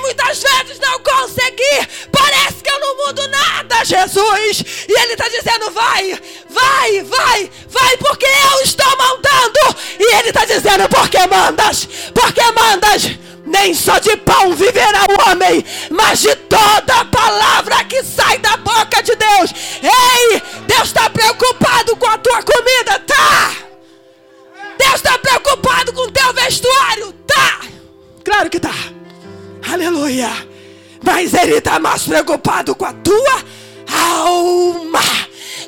muitas 0.08 0.42
vezes, 0.42 0.78
não 0.80 0.98
consegui. 1.00 1.88
Parece 2.10 2.62
que 2.62 2.70
eu 2.70 2.80
não 2.80 3.06
mudo 3.06 3.28
nada, 3.28 3.84
Jesus. 3.84 4.64
E 4.88 5.00
Ele 5.00 5.12
está 5.12 5.28
dizendo: 5.28 5.70
vai, 5.70 6.18
vai, 6.48 7.02
vai, 7.02 7.50
vai, 7.68 7.96
porque 7.98 8.26
eu 8.26 8.60
estou 8.62 8.90
mandando. 8.96 9.76
E 9.98 10.14
Ele 10.16 10.28
está 10.28 10.44
dizendo: 10.44 10.88
porque 10.88 11.26
mandas, 11.26 11.88
porque 12.14 12.42
mandas. 12.52 13.18
Nem 13.44 13.72
só 13.72 13.98
de 13.98 14.14
pão 14.18 14.54
viverá 14.54 15.06
o 15.08 15.30
homem, 15.30 15.64
mas 15.90 16.18
de 16.20 16.36
toda 16.36 17.04
palavra 17.06 17.82
que 17.84 18.04
sai 18.04 18.36
da 18.40 18.58
boca 18.58 19.02
de 19.02 19.16
Deus. 19.16 19.54
Ei, 19.82 20.42
Deus 20.66 20.88
está 20.88 21.08
preocupado 21.08 21.96
com 21.96 22.06
a 22.08 22.18
tua 22.18 22.42
comida, 22.42 22.98
tá? 23.06 23.54
Deus 24.76 24.96
está 24.96 25.18
preocupado 25.18 25.94
com 25.94 26.02
o 26.02 26.10
teu 26.10 26.30
vestuário, 26.34 27.10
tá? 27.26 27.60
Claro 28.22 28.50
que 28.50 28.60
tá. 28.60 28.74
Aleluia. 29.72 30.30
Mas 31.02 31.32
Ele 31.34 31.58
está 31.58 31.78
mais 31.78 32.02
preocupado 32.02 32.74
com 32.74 32.84
a 32.84 32.92
tua 32.92 33.44
alma, 33.92 35.00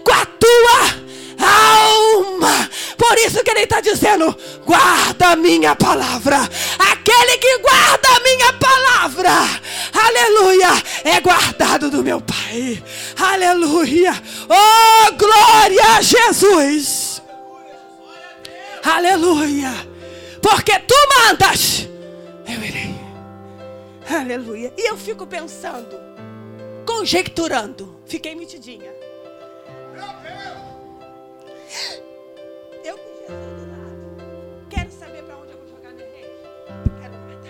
com 0.04 0.12
a 0.12 0.26
tua 0.26 1.46
alma. 1.46 2.70
Por 2.96 3.18
isso 3.18 3.42
que 3.42 3.50
ele 3.50 3.60
está 3.60 3.80
dizendo: 3.80 4.36
guarda 4.64 5.28
a 5.28 5.36
minha 5.36 5.74
palavra. 5.74 6.38
Aquele 6.78 7.38
que 7.38 7.58
guarda 7.58 8.08
a 8.08 8.20
minha 8.20 8.52
palavra, 8.52 9.60
aleluia, 9.92 10.82
é 11.04 11.20
guardado 11.20 11.90
do 11.90 12.02
meu 12.02 12.20
Pai. 12.20 12.82
Aleluia. 13.18 14.14
Oh, 14.48 15.12
glória 15.12 15.96
a 15.96 16.02
Jesus. 16.02 17.22
Aleluia. 18.84 19.72
Porque 20.40 20.78
tu 20.80 20.94
mandas. 21.18 21.86
Aleluia. 24.32 24.72
E 24.76 24.88
eu 24.88 24.96
fico 24.96 25.26
pensando, 25.26 25.98
conjecturando. 26.86 28.00
Fiquei 28.06 28.34
metidinha. 28.36 28.94
Eu 32.84 32.96
com 32.96 33.16
Jesus 33.16 33.56
do 33.56 33.70
lado. 33.70 34.66
Quero 34.70 34.90
saber 34.92 35.22
para 35.24 35.36
onde 35.36 35.52
eu 35.52 35.58
vou 35.58 35.68
jogar 35.68 35.92
minha 35.92 36.06
rede. 36.06 36.30
Quero 37.00 37.16
nada. 37.18 37.48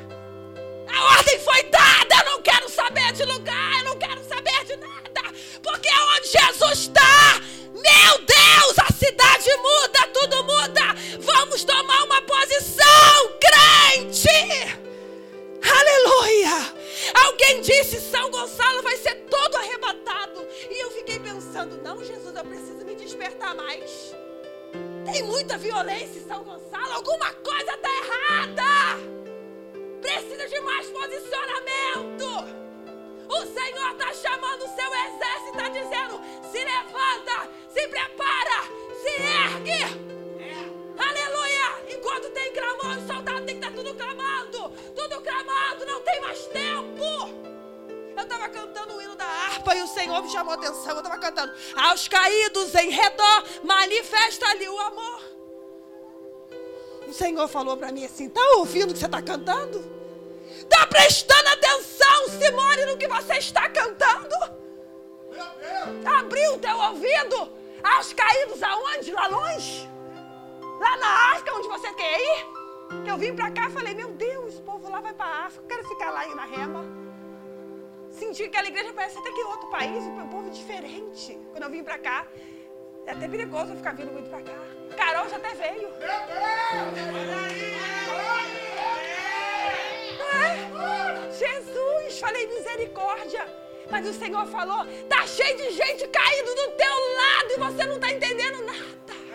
A 0.96 1.04
ordem 1.18 1.38
foi 1.40 1.62
dada. 1.64 2.14
Eu 2.14 2.32
não 2.32 2.42
quero 2.42 2.68
saber 2.70 3.12
de 3.12 3.24
lugar. 3.24 3.78
Eu 3.78 3.84
não 3.84 3.98
quero 3.98 4.24
saber 4.24 4.64
de 4.64 4.76
nada. 4.76 5.34
Porque 5.62 5.88
onde 6.16 6.28
Jesus 6.28 6.78
está. 6.78 7.40
Meu 7.74 8.18
Deus, 8.24 8.78
a 8.78 8.90
cidade 8.92 9.50
muda, 9.56 10.06
tudo 10.14 10.44
muda. 10.44 10.94
Vamos 11.20 11.62
tomar 11.62 12.04
uma 12.04 12.22
posição, 12.22 13.38
crente. 13.38 14.89
Aleluia! 15.80 16.74
Alguém 17.26 17.60
disse: 17.62 18.00
São 18.00 18.30
Gonçalo 18.30 18.82
vai 18.82 18.96
ser 18.98 19.14
todo 19.30 19.56
arrebatado. 19.56 20.46
E 20.70 20.82
eu 20.82 20.90
fiquei 20.90 21.18
pensando: 21.18 21.80
Não, 21.82 22.04
Jesus, 22.04 22.36
eu 22.36 22.44
preciso 22.44 22.84
me 22.84 22.94
despertar 22.94 23.54
mais. 23.54 24.14
Tem 25.10 25.22
muita 25.22 25.56
violência 25.56 26.18
em 26.18 26.28
São 26.28 26.44
Gonçalo. 26.44 26.92
Alguma 26.92 27.32
coisa 27.34 27.72
está 27.72 27.88
errada. 27.88 29.00
Precisa 30.02 30.48
de 30.48 30.60
mais 30.60 30.86
posicionamento. 30.88 32.60
O 33.28 33.46
Senhor 33.46 33.90
está 33.92 34.12
chamando 34.12 34.64
o 34.64 34.74
seu 34.74 34.90
exército, 35.06 35.50
está 35.52 35.68
dizendo: 35.68 36.20
se 36.50 36.58
levanta, 36.58 37.48
se 37.68 37.88
prepara, 37.88 38.64
se 39.02 39.22
ergue. 39.22 40.10
Aleluia! 40.98 41.94
Enquanto 41.96 42.30
tem 42.30 42.52
clamor, 42.52 42.98
o 42.98 43.06
soldado 43.06 43.46
tem 43.46 43.58
que 43.58 43.64
estar 43.64 43.70
tá 43.70 43.76
tudo 43.76 43.94
clamando. 43.94 44.59
Tudo 44.94 45.20
clamando, 45.20 45.86
não 45.86 46.00
tem 46.02 46.20
mais 46.20 46.46
tempo. 46.46 47.04
Eu 48.16 48.22
estava 48.22 48.48
cantando 48.48 48.96
o 48.96 49.02
hino 49.02 49.16
da 49.16 49.24
harpa 49.24 49.74
e 49.74 49.82
o 49.82 49.86
Senhor 49.86 50.22
me 50.22 50.30
chamou 50.30 50.52
a 50.52 50.56
atenção. 50.56 50.92
Eu 50.92 50.98
estava 50.98 51.18
cantando. 51.18 51.52
Aos 51.76 52.06
caídos 52.08 52.74
em 52.74 52.90
redor, 52.90 53.44
manifesta 53.64 54.46
ali 54.48 54.68
o 54.68 54.78
amor. 54.78 55.22
O 57.08 57.12
Senhor 57.12 57.48
falou 57.48 57.76
para 57.76 57.90
mim 57.90 58.04
assim: 58.04 58.26
Está 58.26 58.42
ouvindo 58.56 58.90
o 58.90 58.92
que 58.92 59.00
você 59.00 59.06
está 59.06 59.22
cantando? 59.22 59.82
Está 60.50 60.86
prestando 60.86 61.48
atenção, 61.48 62.28
Simone, 62.28 62.84
no 62.84 62.96
que 62.96 63.08
você 63.08 63.38
está 63.38 63.68
cantando? 63.68 64.36
Abriu 66.18 66.54
o 66.54 66.58
teu 66.58 66.76
ouvido 66.76 67.50
aos 67.82 68.12
caídos 68.12 68.62
aonde? 68.62 69.12
Lá 69.12 69.26
longe? 69.26 69.88
Lá 70.78 70.96
na 70.96 71.32
África, 71.32 71.54
onde 71.56 71.68
você 71.68 71.92
quer 71.94 72.20
ir? 72.20 72.59
Que 73.04 73.10
eu 73.10 73.16
vim 73.16 73.34
para 73.34 73.50
cá 73.50 73.68
e 73.68 73.70
falei: 73.70 73.94
Meu 73.94 74.10
Deus, 74.12 74.58
o 74.58 74.62
povo 74.62 74.90
lá 74.90 75.00
vai 75.00 75.14
para 75.14 75.26
a 75.26 75.46
África. 75.46 75.64
Eu 75.64 75.68
quero 75.68 75.88
ficar 75.88 76.10
lá 76.10 76.26
na 76.34 76.44
rema 76.44 77.10
senti 78.20 78.42
que 78.42 78.48
aquela 78.48 78.68
igreja 78.68 78.92
parece 78.92 79.18
até 79.18 79.32
que 79.32 79.42
outro 79.44 79.68
país, 79.68 80.04
um 80.04 80.28
povo 80.28 80.50
diferente. 80.50 81.38
Quando 81.52 81.64
eu 81.64 81.70
vim 81.70 81.82
pra 81.82 81.98
cá, 81.98 82.26
é 83.06 83.12
até 83.12 83.26
perigoso 83.26 83.72
eu 83.72 83.76
ficar 83.76 83.94
vindo 83.94 84.12
muito 84.12 84.28
pra 84.28 84.42
cá. 84.42 84.52
Carol 84.96 85.28
já 85.28 85.36
até 85.36 85.54
veio. 85.54 85.88
É? 90.32 91.30
Jesus, 91.32 92.20
falei 92.20 92.46
misericórdia. 92.46 93.46
Mas 93.90 94.06
o 94.06 94.12
Senhor 94.12 94.46
falou: 94.46 94.86
tá 95.08 95.26
cheio 95.26 95.56
de 95.56 95.70
gente 95.70 96.06
caindo 96.08 96.54
do 96.54 96.70
teu 96.72 96.94
lado 97.16 97.50
e 97.50 97.58
você 97.58 97.86
não 97.86 97.98
tá 97.98 98.10
entendendo 98.10 98.64
nada. 98.64 99.29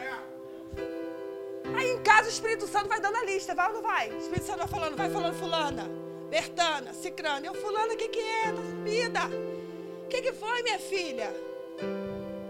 Casa 2.06 2.28
o 2.28 2.32
Espírito 2.32 2.68
Santo 2.68 2.88
vai 2.88 3.02
dando 3.02 3.18
a 3.18 3.24
lista, 3.24 3.56
vai 3.56 3.68
ou 3.68 3.74
não 3.74 3.82
vai? 3.82 4.12
O 4.12 4.18
Espírito 4.20 4.46
Santo 4.46 4.60
vai 4.60 4.68
falando, 4.68 4.96
vai 4.96 5.10
falando, 5.10 5.34
fulana. 5.34 5.90
Bertana, 6.30 6.94
Cicrana. 6.94 7.44
Eu, 7.44 7.56
fulano, 7.56 7.94
o 7.94 7.98
que, 7.98 8.08
que 8.10 8.20
é? 8.20 8.52
Tá 8.52 8.62
sumida. 8.62 9.22
O 10.04 10.08
que, 10.08 10.22
que 10.22 10.34
foi, 10.34 10.62
minha 10.62 10.78
filha? 10.78 11.36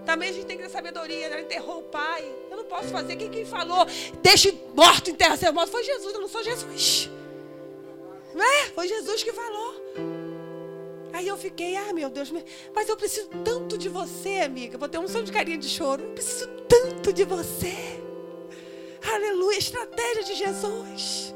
Também 0.06 0.30
a 0.30 0.34
gente 0.34 0.46
tem 0.46 0.58
que 0.58 0.64
ter 0.64 0.70
sabedoria. 0.70 1.28
Ela 1.28 1.40
enterrou 1.40 1.80
o 1.80 1.84
pai. 1.84 2.30
Eu 2.52 2.58
não 2.58 2.66
posso 2.66 2.90
fazer. 2.90 3.16
Quem, 3.16 3.46
falou? 3.46 3.86
Deixe 4.22 4.60
morto 4.76 5.10
enterrar 5.10 5.38
seu 5.38 5.54
morto. 5.54 5.72
Foi 5.72 5.84
Jesus, 5.86 6.14
eu 6.14 6.20
não 6.20 6.28
sou 6.28 6.44
Jesus. 6.44 7.10
Não 8.34 8.44
é? 8.44 8.66
Foi 8.72 8.90
Jesus 8.90 9.24
que 9.24 9.32
falou. 9.32 9.74
Aí 11.14 11.30
eu 11.30 11.38
fiquei, 11.38 11.78
ah, 11.78 11.94
meu 11.94 12.10
Deus, 12.10 12.30
mas 12.74 12.90
eu 12.90 12.98
preciso 12.98 13.30
tanto 13.42 13.78
de 13.78 13.88
você, 13.88 14.42
amiga. 14.42 14.78
Vou 14.78 14.90
ter 14.90 14.98
um 14.98 15.08
som 15.08 15.24
de 15.24 15.32
carinha 15.32 15.58
de 15.58 15.70
choro. 15.70 16.04
Eu 16.04 16.12
preciso 16.12 16.46
tanto 16.68 17.14
de 17.14 17.24
você. 17.24 18.04
Aleluia, 19.14 19.58
estratégia 19.58 20.24
de 20.24 20.36
Jesus. 20.36 21.34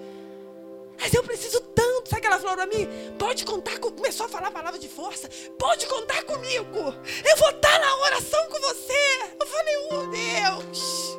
Mas 1.00 1.14
eu 1.14 1.24
preciso 1.24 1.62
tanto. 1.62 2.10
Sabe 2.10 2.20
o 2.20 2.22
que 2.22 2.28
ela 2.28 2.40
falou 2.40 2.56
para 2.56 2.66
mim? 2.66 2.88
Pode 3.18 3.46
contar 3.46 3.80
comigo. 3.80 3.98
Começou 3.98 4.26
a 4.26 4.30
falar 4.30 4.50
a 4.50 4.52
palavra 4.52 4.80
de 4.80 4.90
força. 4.90 5.30
Pode 5.58 5.86
contar 5.88 6.24
comigo. 6.24 6.94
Eu 7.26 7.38
vou 7.38 7.50
estar 7.50 7.80
na 7.80 7.96
oração 8.02 8.46
com 8.50 8.60
você. 8.60 9.34
Eu 9.40 9.48
falei, 9.48 9.76
oh 9.92 10.06
Deus. 10.08 11.18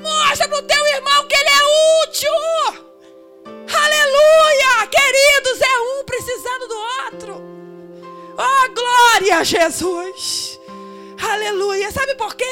Mostra 0.00 0.48
para 0.48 0.58
o 0.58 0.62
teu 0.62 0.86
irmão 0.86 1.26
que 1.28 1.34
ele 1.34 1.48
é 1.48 2.04
útil. 2.04 2.30
Aleluia! 3.44 4.86
Queridos, 4.90 5.60
é 5.60 5.78
um 5.80 6.04
precisando 6.04 6.68
do 6.68 6.76
outro. 7.04 7.42
Oh, 8.38 8.74
glória 8.74 9.38
a 9.38 9.44
Jesus. 9.44 10.58
Aleluia. 11.22 11.90
Sabe 11.92 12.14
por 12.14 12.34
quê? 12.34 12.44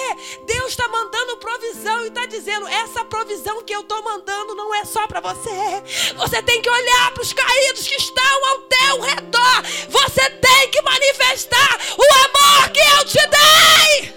Deus 0.71 0.79
está 0.79 0.89
mandando 0.89 1.37
provisão 1.39 2.05
e 2.05 2.09
está 2.09 2.27
dizendo: 2.27 2.67
essa 2.69 3.05
provisão 3.05 3.63
que 3.63 3.75
eu 3.75 3.81
estou 3.81 4.03
mandando 4.03 4.55
não 4.55 4.73
é 4.75 4.85
só 4.85 5.07
para 5.07 5.21
você. 5.21 5.83
Você 6.17 6.43
tem 6.43 6.63
que 6.63 6.71
olhar 6.71 7.13
para 7.13 7.23
os 7.23 7.33
caídos 7.33 7.89
que 7.89 7.97
estão 7.97 8.49
ao 8.49 8.59
teu 8.63 9.01
redor. 9.01 9.63
Você 9.89 10.31
tem 10.31 10.71
que 10.71 10.83
manifestar 10.83 11.81
o 11.99 12.15
amor 12.25 12.71
que 12.71 12.81
eu 12.81 13.05
te 13.05 13.19
dei. 13.27 14.15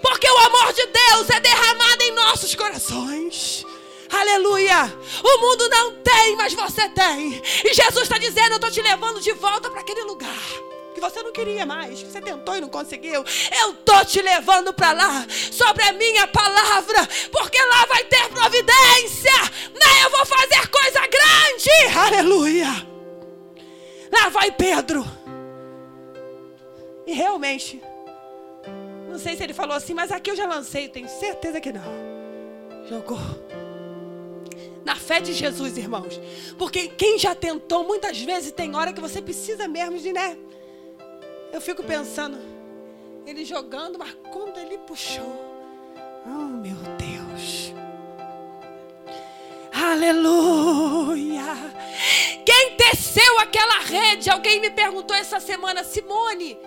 Porque 0.00 0.30
o 0.30 0.38
amor 0.38 0.72
de 0.72 0.86
Deus 0.86 1.30
é 1.30 1.40
derramado 1.40 2.02
em 2.04 2.12
nossos 2.12 2.54
corações. 2.54 3.64
Aleluia! 4.10 4.96
O 5.22 5.40
mundo 5.40 5.68
não 5.68 5.96
tem, 5.96 6.36
mas 6.36 6.54
você 6.54 6.88
tem. 6.90 7.42
E 7.64 7.74
Jesus 7.74 8.04
está 8.04 8.18
dizendo: 8.18 8.52
Eu 8.52 8.56
estou 8.56 8.70
te 8.70 8.80
levando 8.80 9.20
de 9.20 9.32
volta 9.32 9.68
para 9.68 9.80
aquele 9.80 10.04
lugar 10.04 10.68
que 10.98 11.00
você 11.00 11.22
não 11.22 11.32
queria 11.32 11.64
mais, 11.64 12.02
que 12.02 12.10
você 12.10 12.20
tentou 12.20 12.56
e 12.56 12.60
não 12.60 12.68
conseguiu. 12.68 13.24
Eu 13.62 13.74
tô 13.84 14.04
te 14.04 14.20
levando 14.20 14.72
para 14.72 14.92
lá, 14.92 15.26
sobre 15.52 15.84
a 15.84 15.92
minha 15.92 16.26
palavra, 16.26 17.08
porque 17.30 17.62
lá 17.62 17.86
vai 17.86 18.04
ter 18.04 18.28
providência. 18.28 19.32
Né? 19.72 20.04
Eu 20.04 20.10
vou 20.10 20.26
fazer 20.26 20.68
coisa 20.68 21.00
grande. 21.06 21.96
Aleluia. 21.96 22.68
Lá 24.12 24.28
vai 24.28 24.50
Pedro. 24.50 25.06
E 27.06 27.12
realmente, 27.12 27.80
não 29.08 29.18
sei 29.18 29.36
se 29.36 29.42
ele 29.42 29.54
falou 29.54 29.76
assim, 29.76 29.94
mas 29.94 30.10
aqui 30.10 30.30
eu 30.30 30.36
já 30.36 30.46
lancei, 30.46 30.88
tenho 30.88 31.08
certeza 31.08 31.60
que 31.60 31.72
não. 31.72 32.08
Jogou 32.88 33.18
na 34.84 34.96
fé 34.96 35.20
de 35.20 35.34
Jesus, 35.34 35.76
irmãos. 35.76 36.18
Porque 36.56 36.88
quem 36.88 37.18
já 37.18 37.34
tentou, 37.34 37.84
muitas 37.84 38.18
vezes 38.20 38.52
tem 38.52 38.74
hora 38.74 38.90
que 38.90 39.00
você 39.00 39.20
precisa 39.20 39.68
mesmo 39.68 39.98
de, 39.98 40.12
né? 40.14 40.36
Eu 41.52 41.60
fico 41.60 41.82
pensando, 41.82 42.38
ele 43.26 43.44
jogando, 43.44 43.98
mas 43.98 44.14
quando 44.32 44.58
ele 44.58 44.78
puxou, 44.78 45.34
oh 46.26 46.28
meu 46.28 46.76
Deus. 46.96 47.72
Aleluia! 49.72 51.44
Quem 52.44 52.76
teceu 52.76 53.38
aquela 53.38 53.80
rede? 53.80 54.30
Alguém 54.30 54.60
me 54.60 54.70
perguntou 54.70 55.16
essa 55.16 55.40
semana, 55.40 55.84
Simone, 55.84 56.58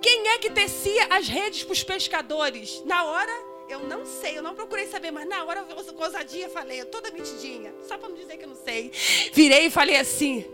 quem 0.00 0.28
é 0.28 0.38
que 0.38 0.50
tecia 0.50 1.06
as 1.10 1.28
redes 1.28 1.64
para 1.64 1.72
os 1.72 1.82
pescadores? 1.82 2.82
Na 2.84 3.04
hora, 3.04 3.32
eu 3.68 3.80
não 3.80 4.06
sei, 4.06 4.38
eu 4.38 4.42
não 4.42 4.54
procurei 4.54 4.86
saber, 4.86 5.10
mas 5.10 5.28
na 5.28 5.44
hora 5.44 5.60
eu 5.68 5.94
com 5.94 6.04
falei, 6.50 6.84
toda 6.86 7.10
mentidinha, 7.10 7.74
só 7.86 7.96
para 7.98 8.08
não 8.08 8.16
dizer 8.16 8.36
que 8.36 8.44
eu 8.44 8.48
não 8.48 8.56
sei. 8.56 8.90
Virei 9.32 9.66
e 9.66 9.70
falei 9.70 9.96
assim: 9.96 10.44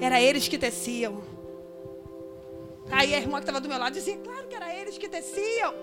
era 0.00 0.20
eles 0.20 0.48
que 0.48 0.58
teciam. 0.58 1.35
Aí 2.90 3.14
a 3.14 3.18
irmã 3.18 3.38
que 3.38 3.44
estava 3.44 3.60
do 3.60 3.68
meu 3.68 3.78
lado 3.78 3.94
dizia, 3.94 4.16
claro 4.18 4.46
que 4.46 4.54
era 4.54 4.74
eles 4.74 4.96
que 4.96 5.08
desciam. 5.08 5.74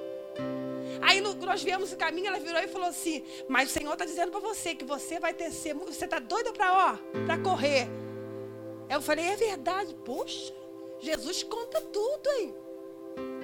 Aí 1.01 1.19
no, 1.21 1.33
nós 1.35 1.63
viemos 1.63 1.91
o 1.91 1.97
caminho, 1.97 2.27
ela 2.27 2.39
virou 2.39 2.61
e 2.61 2.67
falou 2.67 2.87
assim: 2.87 3.23
Mas 3.47 3.69
o 3.69 3.73
Senhor 3.73 3.93
está 3.93 4.05
dizendo 4.05 4.31
para 4.31 4.39
você 4.39 4.73
que 4.73 4.85
você 4.85 5.19
vai 5.19 5.33
tecer. 5.33 5.73
Você 5.73 6.05
está 6.05 6.19
doida 6.19 6.51
para 6.53 6.71
ó, 6.73 7.19
para 7.25 7.37
correr? 7.37 7.87
Eu 8.89 9.01
falei: 9.01 9.25
É 9.25 9.35
verdade. 9.35 9.95
Poxa, 10.05 10.53
Jesus 10.99 11.43
conta 11.43 11.81
tudo, 11.81 12.29
hein? 12.37 12.55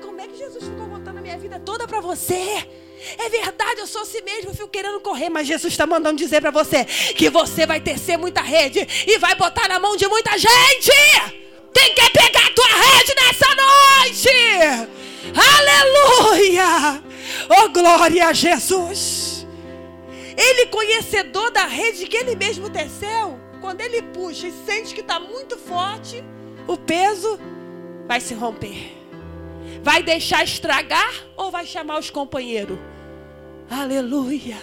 Como 0.01 0.19
é 0.21 0.27
que 0.27 0.37
Jesus 0.37 0.63
ficou 0.63 0.87
contando 0.87 1.17
a 1.17 1.21
minha 1.21 1.37
vida 1.37 1.59
toda 1.59 1.87
para 1.87 1.99
você? 1.99 2.65
É 3.17 3.29
verdade, 3.29 3.79
eu 3.79 3.87
sou 3.87 4.01
assim 4.01 4.21
mesmo, 4.21 4.51
eu 4.51 4.55
fico 4.55 4.67
querendo 4.67 4.99
correr, 4.99 5.29
mas 5.29 5.47
Jesus 5.47 5.71
está 5.71 5.85
mandando 5.85 6.17
dizer 6.17 6.41
para 6.41 6.51
você 6.51 6.83
que 6.85 7.29
você 7.29 7.65
vai 7.65 7.79
tecer 7.79 8.17
muita 8.17 8.41
rede 8.41 8.85
e 9.07 9.17
vai 9.17 9.35
botar 9.35 9.67
na 9.67 9.79
mão 9.79 9.95
de 9.95 10.07
muita 10.07 10.37
gente. 10.37 10.91
Quem 11.73 11.93
quer 11.93 12.11
pegar 12.11 12.45
a 12.45 12.51
tua 12.51 12.67
rede 12.67 13.15
nessa 13.15 13.47
noite? 13.55 14.89
Aleluia! 15.35 17.03
Oh, 17.49 17.69
glória 17.69 18.27
a 18.27 18.33
Jesus! 18.33 19.45
Ele, 20.37 20.67
conhecedor 20.67 21.51
da 21.51 21.65
rede 21.65 22.07
que 22.07 22.17
ele 22.17 22.35
mesmo 22.35 22.69
teceu, 22.69 23.39
quando 23.59 23.81
ele 23.81 24.01
puxa 24.01 24.47
e 24.47 24.53
sente 24.65 24.93
que 24.93 25.01
está 25.01 25.19
muito 25.19 25.57
forte, 25.57 26.23
o 26.67 26.77
peso 26.77 27.39
vai 28.07 28.21
se 28.21 28.33
romper. 28.33 28.97
Vai 29.83 30.01
deixar 30.01 30.43
estragar 30.43 31.13
ou 31.35 31.51
vai 31.51 31.65
chamar 31.65 31.99
os 31.99 32.09
companheiros? 32.09 32.79
Aleluia! 33.69 34.57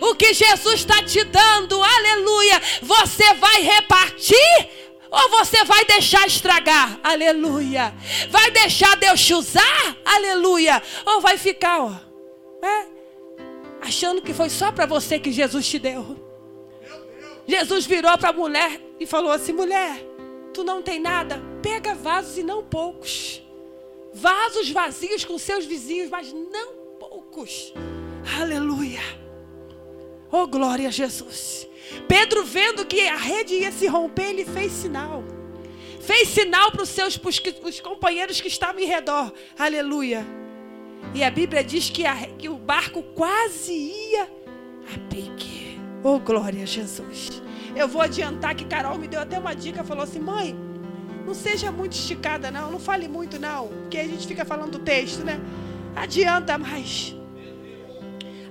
O 0.00 0.14
que 0.14 0.34
Jesus 0.34 0.80
está 0.80 1.02
te 1.02 1.24
dando, 1.24 1.82
aleluia, 1.82 2.60
você 2.82 3.32
vai 3.34 3.62
repartir 3.62 4.68
ou 5.14 5.30
você 5.30 5.64
vai 5.64 5.84
deixar 5.84 6.26
estragar? 6.26 6.98
Aleluia. 7.02 7.94
Vai 8.30 8.50
deixar 8.50 8.96
Deus 8.96 9.24
te 9.24 9.32
usar? 9.32 9.96
Aleluia. 10.04 10.82
Ou 11.06 11.20
vai 11.20 11.38
ficar, 11.38 11.80
ó, 11.80 11.92
é, 12.66 12.86
achando 13.80 14.20
que 14.20 14.34
foi 14.34 14.50
só 14.50 14.72
para 14.72 14.86
você 14.86 15.18
que 15.18 15.30
Jesus 15.30 15.68
te 15.68 15.78
deu. 15.78 16.16
Jesus 17.46 17.86
virou 17.86 18.16
para 18.18 18.30
a 18.30 18.32
mulher 18.32 18.80
e 18.98 19.06
falou 19.06 19.30
assim: 19.30 19.52
mulher, 19.52 20.04
tu 20.52 20.64
não 20.64 20.82
tem 20.82 20.98
nada, 20.98 21.40
pega 21.62 21.94
vasos 21.94 22.36
e 22.36 22.42
não 22.42 22.64
poucos. 22.64 23.40
Vasos 24.12 24.70
vazios 24.70 25.24
com 25.24 25.38
seus 25.38 25.64
vizinhos, 25.64 26.10
mas 26.10 26.32
não 26.32 26.74
poucos. 26.98 27.72
Aleluia. 28.40 29.00
Oh, 30.32 30.46
glória 30.46 30.88
a 30.88 30.90
Jesus. 30.90 31.68
Pedro, 32.08 32.44
vendo 32.44 32.84
que 32.84 33.08
a 33.08 33.16
rede 33.16 33.54
ia 33.54 33.72
se 33.72 33.86
romper, 33.86 34.30
ele 34.30 34.44
fez 34.44 34.72
sinal. 34.72 35.24
Fez 36.00 36.28
sinal 36.28 36.70
para 36.70 36.82
os 36.82 36.88
seus 36.88 37.16
pros, 37.16 37.40
os 37.62 37.80
companheiros 37.80 38.40
que 38.40 38.48
estavam 38.48 38.80
em 38.80 38.86
redor. 38.86 39.32
Aleluia. 39.58 40.24
E 41.14 41.22
a 41.22 41.30
Bíblia 41.30 41.62
diz 41.62 41.90
que, 41.90 42.04
a, 42.06 42.14
que 42.38 42.48
o 42.48 42.56
barco 42.56 43.02
quase 43.14 43.72
ia 43.72 44.24
a 44.24 44.98
pique. 45.08 45.78
Oh, 46.02 46.18
glória 46.18 46.62
a 46.62 46.66
Jesus. 46.66 47.42
Eu 47.74 47.88
vou 47.88 48.02
adiantar 48.02 48.54
que 48.54 48.64
Carol 48.64 48.98
me 48.98 49.08
deu 49.08 49.20
até 49.20 49.38
uma 49.38 49.54
dica. 49.54 49.82
Falou 49.82 50.04
assim: 50.04 50.20
mãe, 50.20 50.54
não 51.26 51.34
seja 51.34 51.72
muito 51.72 51.92
esticada, 51.92 52.50
não. 52.50 52.70
Não 52.70 52.78
fale 52.78 53.08
muito, 53.08 53.38
não. 53.38 53.68
Porque 53.68 53.98
a 53.98 54.04
gente 54.04 54.26
fica 54.26 54.44
falando 54.44 54.72
do 54.72 54.78
texto, 54.80 55.24
né? 55.24 55.40
Adianta 55.96 56.58
mais. 56.58 57.16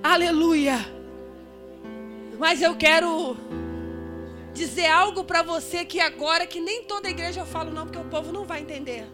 Aleluia. 0.01 0.79
Mas 2.43 2.61
eu 2.61 2.75
quero 2.75 3.37
dizer 4.53 4.87
algo 4.87 5.23
para 5.23 5.41
você 5.41 5.85
que 5.85 6.01
agora, 6.01 6.45
que 6.45 6.59
nem 6.59 6.83
toda 6.83 7.09
igreja 7.09 7.39
eu 7.39 7.45
falo 7.45 7.71
não, 7.71 7.85
porque 7.85 7.97
o 7.97 8.03
povo 8.03 8.33
não 8.33 8.43
vai 8.43 8.59
entender. 8.59 9.05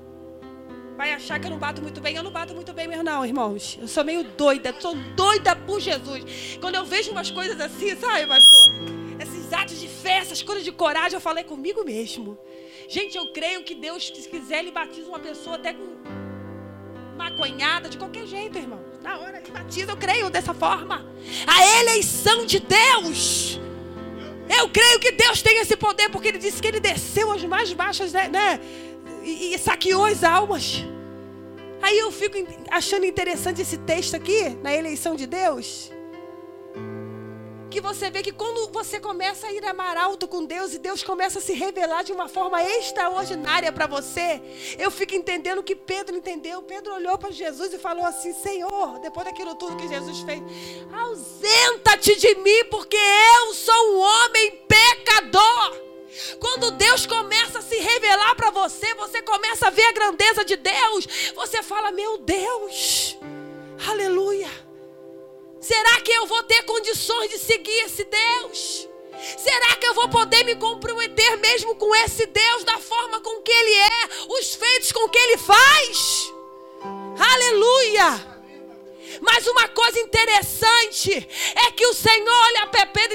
Vai 0.97 1.13
achar 1.13 1.39
que 1.39 1.45
eu 1.45 1.51
não 1.51 1.59
bato 1.59 1.79
muito 1.79 2.01
bem. 2.01 2.15
Eu 2.15 2.23
não 2.23 2.31
bato 2.31 2.55
muito 2.55 2.73
bem 2.73 2.87
mesmo, 2.87 3.03
não, 3.03 3.23
irmãos. 3.23 3.77
Eu 3.79 3.87
sou 3.87 4.03
meio 4.03 4.23
doida. 4.23 4.73
Sou 4.79 4.95
doida 5.15 5.55
por 5.55 5.79
Jesus. 5.79 6.57
Quando 6.59 6.73
eu 6.73 6.85
vejo 6.85 7.11
umas 7.11 7.29
coisas 7.29 7.61
assim, 7.61 7.95
sabe, 7.97 8.25
pastor? 8.25 8.73
Esses 9.21 9.53
atos 9.53 9.79
de 9.79 9.87
fé, 9.87 10.17
essas 10.17 10.41
coisas 10.41 10.65
de 10.65 10.71
coragem, 10.71 11.13
eu 11.13 11.21
falei 11.21 11.43
comigo 11.43 11.85
mesmo. 11.85 12.35
Gente, 12.87 13.15
eu 13.15 13.31
creio 13.31 13.63
que 13.63 13.75
Deus, 13.75 14.07
se 14.07 14.27
quiser, 14.27 14.61
Ele 14.63 14.71
batiza 14.71 15.07
uma 15.07 15.19
pessoa 15.19 15.55
até 15.55 15.73
com 15.73 15.85
maconhada, 17.15 17.89
de 17.89 17.97
qualquer 17.99 18.25
jeito, 18.25 18.57
irmão. 18.57 18.88
Na 19.01 19.17
hora 19.19 19.41
de 19.41 19.51
batismo, 19.51 19.91
eu 19.91 19.97
creio 19.97 20.29
dessa 20.29 20.53
forma. 20.53 21.05
A 21.47 21.79
eleição 21.79 22.45
de 22.45 22.59
Deus. 22.59 23.59
Eu 24.49 24.67
creio 24.69 24.99
que 24.99 25.11
Deus 25.11 25.41
tem 25.41 25.59
esse 25.59 25.75
poder, 25.77 26.09
porque 26.09 26.27
Ele 26.29 26.39
disse 26.39 26.61
que 26.61 26.67
Ele 26.67 26.79
desceu 26.79 27.31
às 27.31 27.43
mais 27.43 27.71
baixas, 27.71 28.11
né? 28.11 28.27
né 28.27 28.59
e, 29.23 29.53
e 29.53 29.57
saqueou 29.57 30.05
as 30.05 30.23
almas. 30.23 30.83
Aí 31.81 31.97
eu 31.97 32.11
fico 32.11 32.35
achando 32.69 33.05
interessante 33.05 33.61
esse 33.61 33.77
texto 33.77 34.15
aqui, 34.15 34.49
na 34.61 34.73
eleição 34.73 35.15
de 35.15 35.25
Deus 35.25 35.91
que 37.69 37.79
você 37.79 38.09
vê 38.09 38.23
que 38.23 38.31
quando 38.31 38.71
você 38.71 38.99
começa 38.99 39.47
a 39.47 39.51
ir 39.51 39.63
amar 39.65 39.95
alto 39.95 40.27
com 40.27 40.43
Deus 40.43 40.73
e 40.73 40.79
Deus 40.79 41.03
começa 41.03 41.39
a 41.39 41.41
se 41.41 41.53
revelar 41.53 42.03
de 42.03 42.11
uma 42.11 42.27
forma 42.27 42.63
extraordinária 42.63 43.71
para 43.71 43.85
você, 43.85 44.41
eu 44.77 44.89
fico 44.89 45.13
entendendo 45.13 45.61
que 45.61 45.75
Pedro 45.75 46.15
entendeu. 46.15 46.61
Pedro 46.63 46.95
olhou 46.95 47.17
para 47.17 47.31
Jesus 47.31 47.71
e 47.73 47.77
falou 47.77 48.05
assim: 48.05 48.33
Senhor, 48.33 48.99
depois 48.99 49.25
daquilo 49.25 49.55
tudo 49.55 49.77
que 49.77 49.87
Jesus 49.87 50.19
fez, 50.21 50.41
ausenta-te 50.91 52.15
de 52.15 52.35
mim, 52.35 52.65
porque 52.71 52.97
eu 52.97 53.53
sou 53.53 53.93
um 53.93 53.99
homem 53.99 54.51
pecador. 54.67 55.89
Quando 56.39 56.71
Deus 56.71 57.05
começa 57.05 57.59
a 57.59 57.61
se 57.61 57.77
revelar 57.77 58.35
para 58.35 58.49
você, 58.49 58.93
você 58.95 59.21
começa 59.21 59.67
a 59.67 59.69
ver 59.69 59.83
a 59.83 59.91
grandeza 59.91 60.43
de 60.43 60.55
Deus, 60.55 61.33
você 61.35 61.61
fala: 61.61 61.91
Meu 61.91 62.17
Deus, 62.17 63.15
aleluia. 63.87 64.68
Será 65.61 66.01
que 66.01 66.11
eu 66.11 66.25
vou 66.25 66.41
ter 66.43 66.63
condições 66.63 67.29
de 67.29 67.39
seguir 67.39 67.85
esse 67.85 68.05
Deus? 68.05 68.87
Será 69.37 69.75
que 69.75 69.85
eu 69.85 69.93
vou 69.93 70.07
poder 70.09 70.43
me 70.45 70.55
comprometer 70.55 71.37
mesmo 71.37 71.75
com 71.75 71.93
esse 71.95 72.25
Deus 72.25 72.63
da 72.63 72.77
forma 72.77 73.19
com 73.19 73.41
que 73.41 73.51
Ele 73.51 73.75
é, 73.75 74.09
os 74.39 74.55
feitos 74.55 74.91
com 74.91 75.09
que 75.09 75.17
Ele 75.17 75.37
faz? 75.37 76.33
Aleluia! 77.19 78.29
Mas 79.21 79.45
uma 79.47 79.67
coisa 79.69 79.99
interessante 79.99 81.27
é 81.55 81.71
que 81.71 81.85
o 81.85 81.93
Senhor 81.93 82.45
olha 82.45 82.67
para 82.67 82.85
Pedro 82.85 83.08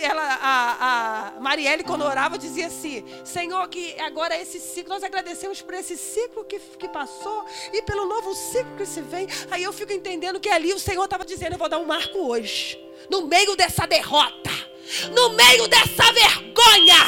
ela, 0.00 0.22
a, 0.22 1.36
a 1.36 1.40
Marielle, 1.40 1.84
quando 1.84 2.02
orava, 2.02 2.38
dizia 2.38 2.66
assim: 2.66 3.04
Senhor, 3.24 3.66
que 3.68 3.98
agora 4.00 4.40
esse 4.40 4.60
ciclo, 4.60 4.94
nós 4.94 5.02
agradecemos 5.02 5.60
por 5.60 5.74
esse 5.74 5.96
ciclo 5.96 6.44
que, 6.44 6.58
que 6.58 6.88
passou 6.88 7.44
e 7.72 7.82
pelo 7.82 8.06
novo 8.06 8.34
ciclo 8.34 8.76
que 8.76 8.86
se 8.86 9.00
vem. 9.00 9.26
Aí 9.50 9.62
eu 9.62 9.72
fico 9.72 9.92
entendendo 9.92 10.40
que 10.40 10.48
ali 10.48 10.72
o 10.72 10.78
Senhor 10.78 11.04
estava 11.04 11.24
dizendo: 11.24 11.54
Eu 11.54 11.58
vou 11.58 11.68
dar 11.68 11.78
um 11.78 11.84
marco 11.84 12.18
hoje, 12.18 12.78
no 13.10 13.26
meio 13.26 13.56
dessa 13.56 13.86
derrota, 13.86 14.50
no 15.12 15.30
meio 15.30 15.68
dessa 15.68 16.12
vergonha, 16.12 17.04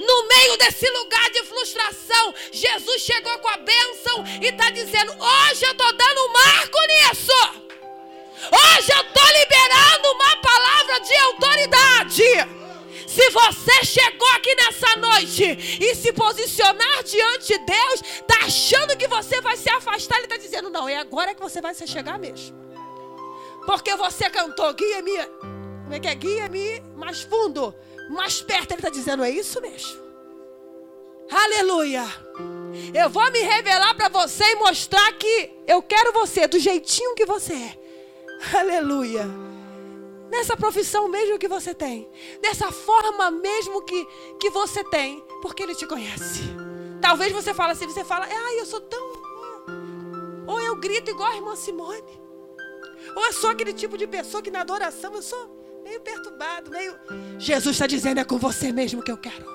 no 0.00 0.28
meio 0.28 0.56
desse 0.58 0.88
lugar 0.88 1.30
de 1.30 1.44
frustração. 1.44 2.34
Jesus 2.50 3.02
chegou 3.02 3.38
com 3.38 3.48
a 3.48 3.56
bênção 3.56 4.24
e 4.40 4.46
está 4.46 4.70
dizendo: 4.70 5.12
Hoje 5.12 5.64
eu 5.64 5.72
estou 5.72 5.92
dando 5.92 6.20
um 6.20 6.32
marco 6.32 6.78
nisso. 6.88 7.62
Hoje 8.50 8.92
eu 8.92 9.00
estou 9.02 9.26
liberando 9.38 10.08
uma 10.14 10.36
palavra 10.36 11.00
de 11.00 11.14
autoridade. 11.16 12.62
Se 13.06 13.30
você 13.30 13.84
chegou 13.84 14.28
aqui 14.30 14.54
nessa 14.54 14.96
noite 14.96 15.78
e 15.80 15.94
se 15.94 16.12
posicionar 16.12 17.04
diante 17.04 17.48
de 17.48 17.58
Deus, 17.58 18.02
está 18.02 18.46
achando 18.46 18.96
que 18.96 19.06
você 19.06 19.40
vai 19.40 19.56
se 19.56 19.68
afastar, 19.70 20.16
Ele 20.16 20.24
está 20.24 20.36
dizendo: 20.36 20.70
não, 20.70 20.88
é 20.88 20.96
agora 20.96 21.34
que 21.34 21.40
você 21.40 21.60
vai 21.60 21.74
se 21.74 21.86
chegar 21.86 22.18
mesmo. 22.18 22.56
Porque 23.66 23.94
você 23.96 24.28
cantou, 24.30 24.72
guia-me, 24.72 25.24
como 25.82 25.94
é 25.94 26.00
que 26.00 26.08
é? 26.08 26.14
Guia-me 26.14 26.80
mais 26.96 27.20
fundo, 27.20 27.74
mais 28.10 28.40
perto. 28.40 28.72
Ele 28.72 28.80
está 28.80 28.88
dizendo: 28.88 29.22
é 29.22 29.30
isso 29.30 29.60
mesmo. 29.60 30.00
Aleluia. 31.30 32.04
Eu 32.94 33.10
vou 33.10 33.30
me 33.30 33.40
revelar 33.40 33.94
para 33.94 34.08
você 34.08 34.44
e 34.44 34.56
mostrar 34.56 35.12
que 35.12 35.50
eu 35.66 35.82
quero 35.82 36.12
você 36.12 36.46
do 36.46 36.58
jeitinho 36.58 37.14
que 37.14 37.26
você 37.26 37.52
é. 37.52 37.81
Aleluia. 38.58 39.24
Nessa 40.30 40.56
profissão 40.56 41.08
mesmo 41.08 41.38
que 41.38 41.48
você 41.48 41.74
tem. 41.74 42.08
Dessa 42.40 42.72
forma 42.72 43.30
mesmo 43.30 43.82
que, 43.82 44.06
que 44.40 44.50
você 44.50 44.82
tem. 44.84 45.22
Porque 45.40 45.62
Ele 45.62 45.74
te 45.74 45.86
conhece. 45.86 46.42
Talvez 47.00 47.32
você 47.32 47.52
fale 47.52 47.72
assim, 47.72 47.86
você 47.86 48.04
fala, 48.04 48.26
ai, 48.26 48.60
eu 48.60 48.66
sou 48.66 48.80
tão. 48.80 49.12
Ou 50.46 50.60
eu 50.60 50.76
grito 50.76 51.10
igual 51.10 51.30
a 51.30 51.36
irmã 51.36 51.54
Simone. 51.54 52.20
Ou 53.14 53.26
eu 53.26 53.32
sou 53.32 53.50
aquele 53.50 53.72
tipo 53.72 53.98
de 53.98 54.06
pessoa 54.06 54.42
que 54.42 54.50
na 54.50 54.60
adoração 54.60 55.12
eu 55.14 55.22
sou 55.22 55.80
meio 55.84 56.00
perturbado, 56.00 56.70
meio. 56.70 56.94
Jesus 57.38 57.74
está 57.74 57.86
dizendo, 57.86 58.18
é 58.18 58.24
com 58.24 58.38
você 58.38 58.72
mesmo 58.72 59.02
que 59.02 59.10
eu 59.10 59.18
quero. 59.18 59.52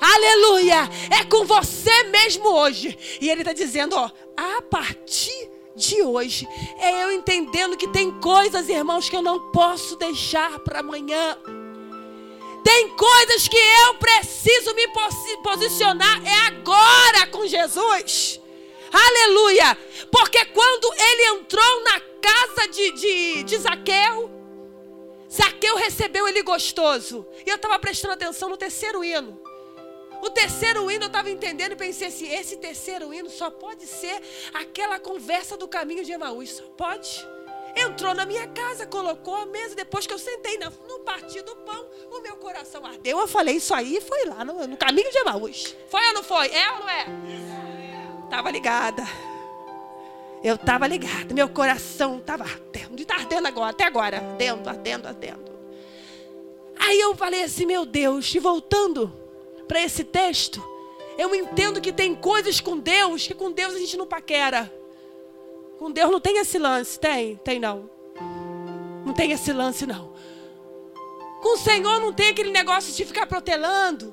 Aleluia! 0.00 0.88
É 1.10 1.24
com 1.24 1.44
você 1.44 2.04
mesmo 2.04 2.48
hoje. 2.48 2.96
E 3.20 3.28
Ele 3.28 3.40
está 3.40 3.52
dizendo, 3.52 3.96
ó, 3.96 4.10
a 4.36 4.62
partir 4.62 5.50
de 5.78 6.02
hoje 6.02 6.46
é 6.78 7.04
eu 7.04 7.12
entendendo 7.12 7.76
que 7.76 7.88
tem 7.88 8.10
coisas, 8.20 8.68
irmãos, 8.68 9.08
que 9.08 9.16
eu 9.16 9.22
não 9.22 9.50
posso 9.50 9.96
deixar 9.96 10.58
para 10.58 10.80
amanhã. 10.80 11.38
Tem 12.64 12.88
coisas 12.90 13.48
que 13.48 13.56
eu 13.56 13.94
preciso 13.94 14.74
me 14.74 14.88
posicionar 15.42 16.20
é 16.26 16.46
agora 16.48 17.26
com 17.30 17.46
Jesus. 17.46 18.40
Aleluia! 18.92 19.78
Porque 20.10 20.44
quando 20.46 20.92
ele 20.94 21.38
entrou 21.38 21.84
na 21.84 22.00
casa 22.00 22.68
de, 22.68 22.90
de, 22.92 23.42
de 23.44 23.56
Zaqueu, 23.58 24.30
Zaqueu 25.32 25.76
recebeu 25.76 26.26
ele 26.26 26.42
gostoso. 26.42 27.26
E 27.46 27.50
eu 27.50 27.56
estava 27.56 27.78
prestando 27.78 28.14
atenção 28.14 28.48
no 28.48 28.56
terceiro 28.56 29.04
hino. 29.04 29.40
O 30.20 30.30
terceiro 30.30 30.90
hino 30.90 31.04
eu 31.04 31.08
estava 31.08 31.30
entendendo 31.30 31.72
e 31.72 31.76
pensei 31.76 32.08
assim: 32.08 32.28
esse 32.28 32.56
terceiro 32.56 33.12
hino 33.12 33.30
só 33.30 33.50
pode 33.50 33.86
ser 33.86 34.20
aquela 34.52 34.98
conversa 34.98 35.56
do 35.56 35.68
caminho 35.68 36.04
de 36.04 36.12
Emaús. 36.12 36.50
Só 36.50 36.64
pode. 36.76 37.26
Entrou 37.76 38.12
na 38.12 38.26
minha 38.26 38.46
casa, 38.48 38.86
colocou 38.86 39.36
a 39.36 39.46
mesa. 39.46 39.74
Depois 39.74 40.06
que 40.06 40.12
eu 40.12 40.18
sentei 40.18 40.58
no, 40.58 40.70
no 40.88 41.00
partido 41.00 41.54
do 41.54 41.56
pão, 41.56 41.86
o 42.10 42.20
meu 42.20 42.36
coração 42.36 42.84
ardeu. 42.84 43.18
Eu 43.18 43.28
falei: 43.28 43.56
Isso 43.56 43.72
aí 43.72 44.00
foi 44.00 44.24
lá 44.26 44.44
no, 44.44 44.66
no 44.66 44.76
caminho 44.76 45.10
de 45.10 45.18
Emaús. 45.18 45.76
Foi 45.88 46.04
ou 46.08 46.14
não 46.14 46.22
foi? 46.22 46.48
É 46.48 46.72
ou 46.72 46.80
não 46.80 46.88
é? 46.88 47.06
Estava 48.24 48.50
ligada. 48.50 49.02
Eu 50.42 50.56
estava 50.56 50.86
ligada. 50.86 51.32
Meu 51.34 51.48
coração 51.48 52.18
estava 52.18 52.44
ardendo. 52.44 53.00
Está 53.00 53.14
ardendo 53.14 53.46
agora, 53.46 53.70
até 53.70 53.84
agora. 53.84 54.18
Ardendo, 54.18 54.68
ardendo, 54.68 55.06
ardendo. 55.06 55.58
Aí 56.78 56.98
eu 56.98 57.14
falei 57.14 57.44
assim: 57.44 57.64
Meu 57.64 57.86
Deus, 57.86 58.34
e 58.34 58.40
voltando 58.40 59.27
para 59.68 59.82
esse 59.82 60.02
texto, 60.02 60.64
eu 61.18 61.34
entendo 61.34 61.80
que 61.80 61.92
tem 61.92 62.14
coisas 62.14 62.60
com 62.60 62.78
Deus 62.78 63.26
que 63.26 63.34
com 63.34 63.52
Deus 63.52 63.74
a 63.74 63.78
gente 63.78 63.96
não 63.96 64.06
paquera. 64.06 64.72
Com 65.78 65.90
Deus 65.90 66.10
não 66.10 66.20
tem 66.20 66.38
esse 66.38 66.58
lance. 66.58 66.98
Tem? 66.98 67.36
Tem 67.36 67.60
não. 67.60 67.88
Não 69.04 69.12
tem 69.12 69.30
esse 69.30 69.52
lance, 69.52 69.86
não. 69.86 70.12
Com 71.40 71.54
o 71.54 71.58
Senhor 71.58 72.00
não 72.00 72.12
tem 72.12 72.30
aquele 72.30 72.50
negócio 72.50 72.92
de 72.92 73.04
ficar 73.04 73.26
protelando. 73.26 74.12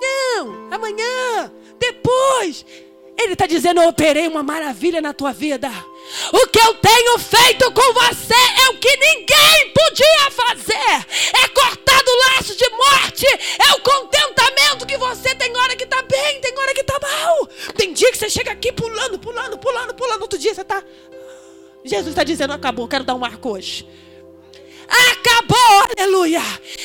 Não, 0.00 0.72
amanhã, 0.72 1.52
depois. 1.78 2.66
Ele 3.18 3.32
está 3.32 3.46
dizendo: 3.46 3.80
Eu 3.80 3.88
operei 3.88 4.28
uma 4.28 4.42
maravilha 4.42 5.00
na 5.00 5.12
tua 5.12 5.32
vida. 5.32 5.70
O 6.32 6.46
que 6.48 6.58
eu 6.58 6.74
tenho 6.74 7.18
feito 7.18 7.70
com 7.72 7.92
você 7.92 8.34
é 8.34 8.68
o 8.70 8.78
que 8.78 8.96
ninguém 8.96 9.72
podia 9.74 10.30
fazer. 10.30 11.06
É 11.42 11.48
cortado 11.48 12.10
o 12.10 12.18
laço 12.28 12.54
de 12.54 12.68
morte. 12.70 13.26
É 13.58 13.72
o 13.74 13.80
contentamento 13.80 14.86
que 14.86 14.96
você 14.96 15.34
tem 15.34 15.56
hora 15.56 15.74
que 15.76 15.84
está 15.84 16.02
bem, 16.02 16.40
tem 16.40 16.56
hora 16.56 16.74
que 16.74 16.82
está 16.82 16.98
mal. 17.00 17.48
Tem 17.76 17.92
dia 17.92 18.10
que 18.12 18.18
você 18.18 18.30
chega 18.30 18.52
aqui 18.52 18.70
pulando, 18.70 19.18
pulando, 19.18 19.58
pulando, 19.58 19.94
pulando. 19.94 20.22
Outro 20.22 20.38
dia 20.38 20.54
você 20.54 20.60
está. 20.60 20.82
Jesus 21.84 22.08
está 22.08 22.22
dizendo: 22.22 22.52
Acabou, 22.52 22.86
quero 22.86 23.04
dar 23.04 23.14
um 23.14 23.18
marco 23.18 23.50
hoje. 23.50 23.86
Acabou, 24.88 25.84
aleluia. 25.98 26.42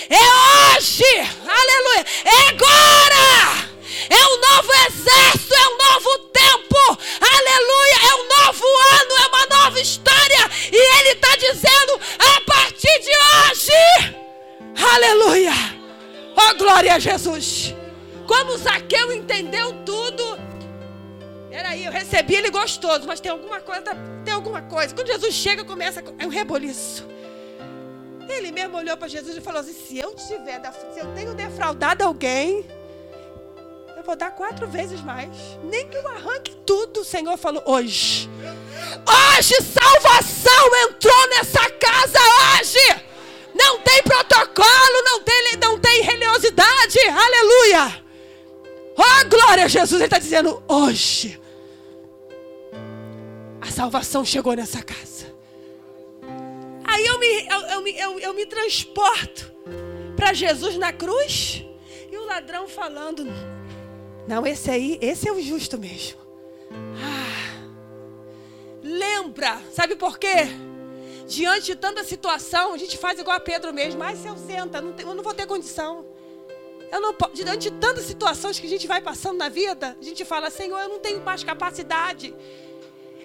É 0.09 0.77
hoje, 0.77 1.03
aleluia. 1.45 2.05
É 2.25 2.49
agora. 2.49 3.70
É 4.09 4.27
um 4.27 4.39
novo 4.39 4.71
exército, 4.87 5.53
é 5.53 5.67
um 5.67 5.77
novo 5.77 6.19
tempo, 6.31 6.77
aleluia, 7.19 7.97
é 8.09 8.15
um 8.15 8.45
novo 8.45 8.65
ano, 8.93 9.11
é 9.23 9.27
uma 9.27 9.57
nova 9.57 9.79
história, 9.79 10.49
e 10.71 10.99
Ele 10.99 11.09
está 11.09 11.35
dizendo: 11.35 11.99
a 12.19 12.41
partir 12.41 12.99
de 12.99 13.11
hoje, 13.49 14.15
aleluia, 14.93 15.53
oh 16.35 16.57
glória 16.57 16.95
a 16.95 16.99
Jesus. 16.99 17.75
Quando 18.27 18.57
Zaqueu 18.57 19.11
entendeu 19.11 19.73
tudo, 19.83 20.39
Peraí, 21.51 21.83
eu 21.83 21.91
recebi 21.91 22.35
ele 22.35 22.49
gostoso, 22.49 23.05
mas 23.05 23.19
tem 23.19 23.29
alguma 23.29 23.59
coisa, 23.59 23.93
tem 24.23 24.33
alguma 24.33 24.61
coisa. 24.61 24.95
Quando 24.95 25.07
Jesus 25.07 25.33
chega, 25.33 25.65
começa 25.65 26.01
é 26.17 26.25
um 26.25 26.29
reboliço. 26.29 27.05
Ele 28.29 28.53
mesmo 28.53 28.77
olhou 28.77 28.95
para 28.95 29.09
Jesus 29.09 29.35
e 29.35 29.41
falou 29.41 29.59
assim: 29.59 29.73
se 29.73 29.99
eu 29.99 30.15
tiver, 30.15 30.61
se 30.93 30.99
eu 31.01 31.13
tenho 31.13 31.33
defraudado 31.33 32.05
alguém, 32.05 32.65
eu 34.01 34.05
vou 34.05 34.15
dar 34.15 34.31
quatro 34.31 34.67
vezes 34.67 34.99
mais. 35.01 35.29
Nem 35.63 35.87
que 35.87 35.95
eu 35.95 36.07
arranque 36.07 36.55
tudo, 36.65 37.01
o 37.01 37.05
Senhor 37.05 37.37
falou 37.37 37.61
hoje. 37.67 38.27
Hoje 39.37 39.61
salvação 39.61 40.75
entrou 40.87 41.29
nessa 41.29 41.69
casa 41.69 42.19
hoje. 42.19 42.79
Não 43.53 43.79
tem 43.79 44.01
protocolo, 44.01 45.03
não 45.05 45.21
tem, 45.21 45.57
não 45.61 45.79
tem 45.79 46.01
religiosidade. 46.01 46.99
Aleluia. 47.07 48.03
Oh, 48.97 49.29
glória 49.29 49.65
a 49.65 49.67
Jesus. 49.67 49.93
Ele 49.93 50.05
está 50.05 50.17
dizendo 50.17 50.63
hoje. 50.67 51.39
A 53.61 53.69
salvação 53.69 54.25
chegou 54.25 54.55
nessa 54.55 54.81
casa. 54.81 55.31
Aí 56.85 57.05
eu 57.05 57.19
me, 57.19 57.47
eu, 57.47 57.61
eu, 57.61 57.87
eu, 57.87 58.19
eu 58.19 58.33
me 58.33 58.47
transporto 58.47 59.51
para 60.15 60.33
Jesus 60.33 60.75
na 60.75 60.91
cruz. 60.91 61.63
E 62.11 62.17
o 62.17 62.25
ladrão 62.25 62.67
falando, 62.67 63.25
não, 64.31 64.47
esse 64.47 64.71
aí, 64.71 64.97
esse 65.01 65.27
é 65.27 65.31
o 65.33 65.41
justo 65.41 65.77
mesmo. 65.77 66.17
Ah, 67.03 67.67
lembra, 68.81 69.61
sabe 69.73 69.97
por 69.97 70.17
quê? 70.17 70.47
Diante 71.27 71.65
de 71.65 71.75
tanta 71.75 72.01
situação, 72.05 72.73
a 72.73 72.77
gente 72.77 72.97
faz 72.97 73.19
igual 73.19 73.35
a 73.35 73.41
Pedro 73.41 73.73
mesmo. 73.73 73.99
Mas 73.99 74.19
se 74.19 74.27
eu 74.29 74.37
senta, 74.37 74.79
não 74.79 74.93
tem, 74.93 75.05
eu 75.05 75.13
não 75.13 75.21
vou 75.21 75.33
ter 75.33 75.45
condição. 75.45 76.05
Eu 76.89 77.01
não, 77.01 77.13
diante 77.33 77.69
de 77.69 77.71
tantas 77.71 78.05
situações 78.05 78.57
que 78.57 78.67
a 78.67 78.69
gente 78.69 78.87
vai 78.87 79.01
passando 79.01 79.37
na 79.37 79.49
vida, 79.49 79.97
a 79.99 80.03
gente 80.03 80.23
fala, 80.23 80.49
Senhor, 80.49 80.79
eu 80.79 80.87
não 80.87 80.99
tenho 80.99 81.19
mais 81.19 81.43
capacidade. 81.43 82.33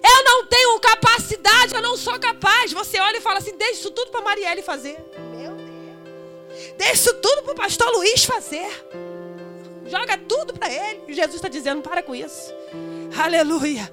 Eu 0.03 0.23
não 0.25 0.45
tenho 0.45 0.77
capacidade, 0.81 1.73
eu 1.73 1.81
não 1.81 1.95
sou 1.95 2.19
capaz. 2.19 2.73
Você 2.73 2.99
olha 2.99 3.15
e 3.15 3.21
fala 3.21 3.37
assim: 3.37 3.55
deixa 3.55 3.79
isso 3.79 3.91
tudo 3.91 4.11
para 4.11 4.19
Marielle 4.19 4.61
fazer. 4.61 4.97
Meu 5.33 5.55
Deus. 5.55 6.73
Deixa 6.77 6.93
isso 6.95 7.13
tudo 7.13 7.43
para 7.43 7.53
o 7.53 7.55
pastor 7.55 7.89
Luiz 7.93 8.25
fazer. 8.25 8.67
Joga 9.89 10.17
tudo 10.17 10.53
para 10.53 10.71
ele. 10.71 11.01
E 11.07 11.13
Jesus 11.13 11.35
está 11.35 11.47
dizendo: 11.47 11.81
para 11.81 12.03
com 12.03 12.13
isso. 12.13 12.53
Aleluia. 13.17 13.91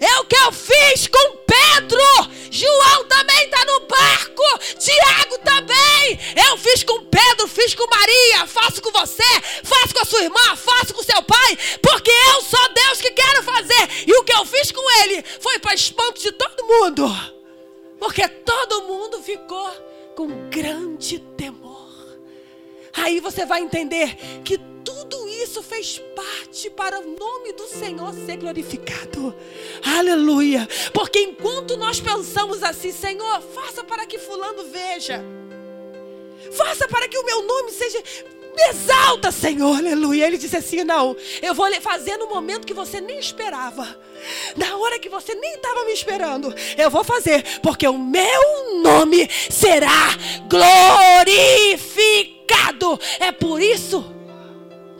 É 0.00 0.20
o 0.20 0.24
que 0.24 0.36
eu 0.36 0.52
fiz 0.52 1.06
com 1.06 1.36
Pedro. 1.46 2.00
João 2.50 3.04
também 3.04 3.44
está 3.44 3.64
no 3.64 3.80
barco. 3.80 4.42
Tiago 4.78 5.38
também. 5.44 6.18
Eu 6.48 6.56
fiz 6.56 6.82
com 6.82 7.04
Pedro, 7.04 7.46
fiz 7.46 7.74
com 7.74 7.86
Maria. 7.88 8.46
Faço 8.46 8.80
com 8.80 8.90
você, 8.90 9.40
faço 9.62 9.94
com 9.94 10.00
a 10.00 10.04
sua 10.04 10.22
irmã, 10.22 10.56
faço 10.56 10.94
com 10.94 11.02
seu 11.02 11.22
pai. 11.22 11.58
Porque 11.82 12.10
eu 12.10 12.42
sou 12.42 12.72
Deus 12.72 13.00
que 13.00 13.10
quero 13.10 13.42
fazer. 13.42 13.88
E 14.06 14.12
o 14.14 14.24
que 14.24 14.32
eu 14.32 14.44
fiz 14.44 14.72
com 14.72 14.90
ele 15.02 15.22
foi 15.40 15.58
para 15.58 15.74
espanto 15.74 16.20
de 16.20 16.32
todo 16.32 16.66
mundo. 16.66 17.06
Porque 17.98 18.26
todo 18.26 18.84
mundo 18.84 19.22
ficou 19.22 19.70
com 20.16 20.48
grande 20.48 21.18
temor. 21.36 21.88
Aí 22.94 23.20
você 23.20 23.44
vai 23.44 23.60
entender 23.60 24.16
que 24.44 24.58
tudo 24.88 25.28
isso 25.28 25.62
fez 25.62 26.00
parte 26.16 26.70
para 26.70 26.98
o 26.98 27.02
nome 27.02 27.52
do 27.52 27.68
Senhor 27.68 28.10
ser 28.24 28.38
glorificado. 28.38 29.36
Aleluia. 29.84 30.66
Porque 30.94 31.18
enquanto 31.18 31.76
nós 31.76 32.00
pensamos 32.00 32.62
assim, 32.62 32.90
Senhor, 32.90 33.42
faça 33.54 33.84
para 33.84 34.06
que 34.06 34.18
Fulano 34.18 34.64
veja. 34.64 35.22
Faça 36.52 36.88
para 36.88 37.06
que 37.06 37.18
o 37.18 37.26
meu 37.26 37.42
nome 37.42 37.70
seja. 37.70 38.02
Me 38.56 38.62
exalta, 38.70 39.30
Senhor, 39.30 39.76
aleluia. 39.76 40.26
Ele 40.26 40.38
disse 40.38 40.56
assim: 40.56 40.82
Não, 40.84 41.14
eu 41.42 41.52
vou 41.52 41.70
fazer 41.82 42.16
no 42.16 42.30
momento 42.30 42.66
que 42.66 42.72
você 42.72 42.98
nem 42.98 43.18
esperava, 43.18 44.00
na 44.56 44.74
hora 44.78 44.98
que 44.98 45.10
você 45.10 45.34
nem 45.34 45.56
estava 45.56 45.84
me 45.84 45.92
esperando. 45.92 46.54
Eu 46.78 46.88
vou 46.88 47.04
fazer, 47.04 47.60
porque 47.60 47.86
o 47.86 47.98
meu 47.98 48.80
nome 48.82 49.28
será 49.50 50.16
glorificado. 50.48 52.98
É 53.20 53.30
por 53.30 53.60
isso 53.60 54.16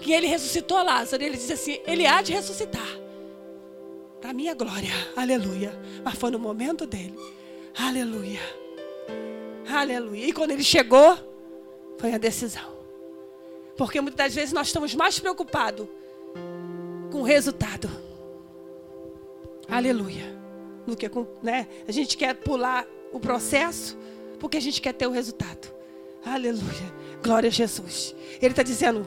que 0.01 0.13
ele 0.13 0.27
ressuscitou 0.27 0.83
Lázaro. 0.83 1.23
Ele 1.23 1.37
disse 1.37 1.53
assim: 1.53 1.81
Ele 1.87 2.07
há 2.07 2.23
de 2.23 2.33
ressuscitar, 2.33 2.89
para 4.21 4.33
minha 4.33 4.55
glória, 4.55 4.93
aleluia. 5.17 5.73
Mas 6.05 6.15
foi 6.15 6.31
no 6.31 6.39
momento 6.39 6.87
dele, 6.87 7.19
aleluia, 7.77 8.41
aleluia. 9.71 10.27
E 10.27 10.33
quando 10.33 10.53
ele 10.53 10.65
chegou, 10.65 11.17
foi 11.99 12.13
a 12.15 12.19
decisão. 12.19 12.79
Porque 13.77 14.01
muitas 14.01 14.27
das 14.27 14.35
vezes 14.35 14.53
nós 14.53 14.67
estamos 14.67 14.95
mais 14.95 15.19
preocupados 15.19 15.87
com 17.11 17.21
o 17.21 17.25
resultado. 17.25 17.89
Aleluia. 19.69 20.37
Do 20.87 20.97
que 20.97 21.09
com, 21.09 21.27
né? 21.43 21.69
A 21.87 21.93
gente 21.93 22.17
quer 22.17 22.35
pular 22.35 22.87
o 23.13 23.21
processo 23.21 23.97
porque 24.41 24.57
a 24.57 24.61
gente 24.61 24.81
quer 24.81 24.95
ter 24.95 25.07
o 25.07 25.11
resultado. 25.11 25.73
Aleluia. 26.25 26.95
Glória 27.23 27.49
a 27.49 27.53
Jesus. 27.53 28.15
Ele 28.41 28.53
está 28.53 28.63
dizendo: 28.63 29.07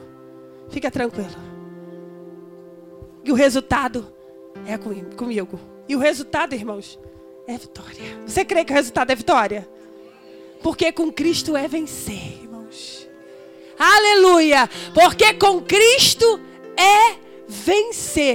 fica 0.72 0.90
tranquilo. 0.90 1.30
E 3.22 3.30
o 3.30 3.34
resultado 3.34 4.12
é 4.66 4.76
comigo. 4.76 5.60
E 5.88 5.94
o 5.94 5.98
resultado, 5.98 6.54
irmãos, 6.54 6.98
é 7.46 7.56
vitória. 7.56 8.18
Você 8.26 8.44
crê 8.44 8.64
que 8.64 8.72
o 8.72 8.74
resultado 8.74 9.10
é 9.10 9.14
vitória? 9.14 9.68
Porque 10.62 10.90
com 10.90 11.12
Cristo 11.12 11.56
é 11.56 11.68
vencer. 11.68 12.42
Aleluia! 13.78 14.70
Porque 14.94 15.34
com 15.34 15.60
Cristo 15.60 16.40
é 16.76 17.16
vencer 17.48 18.30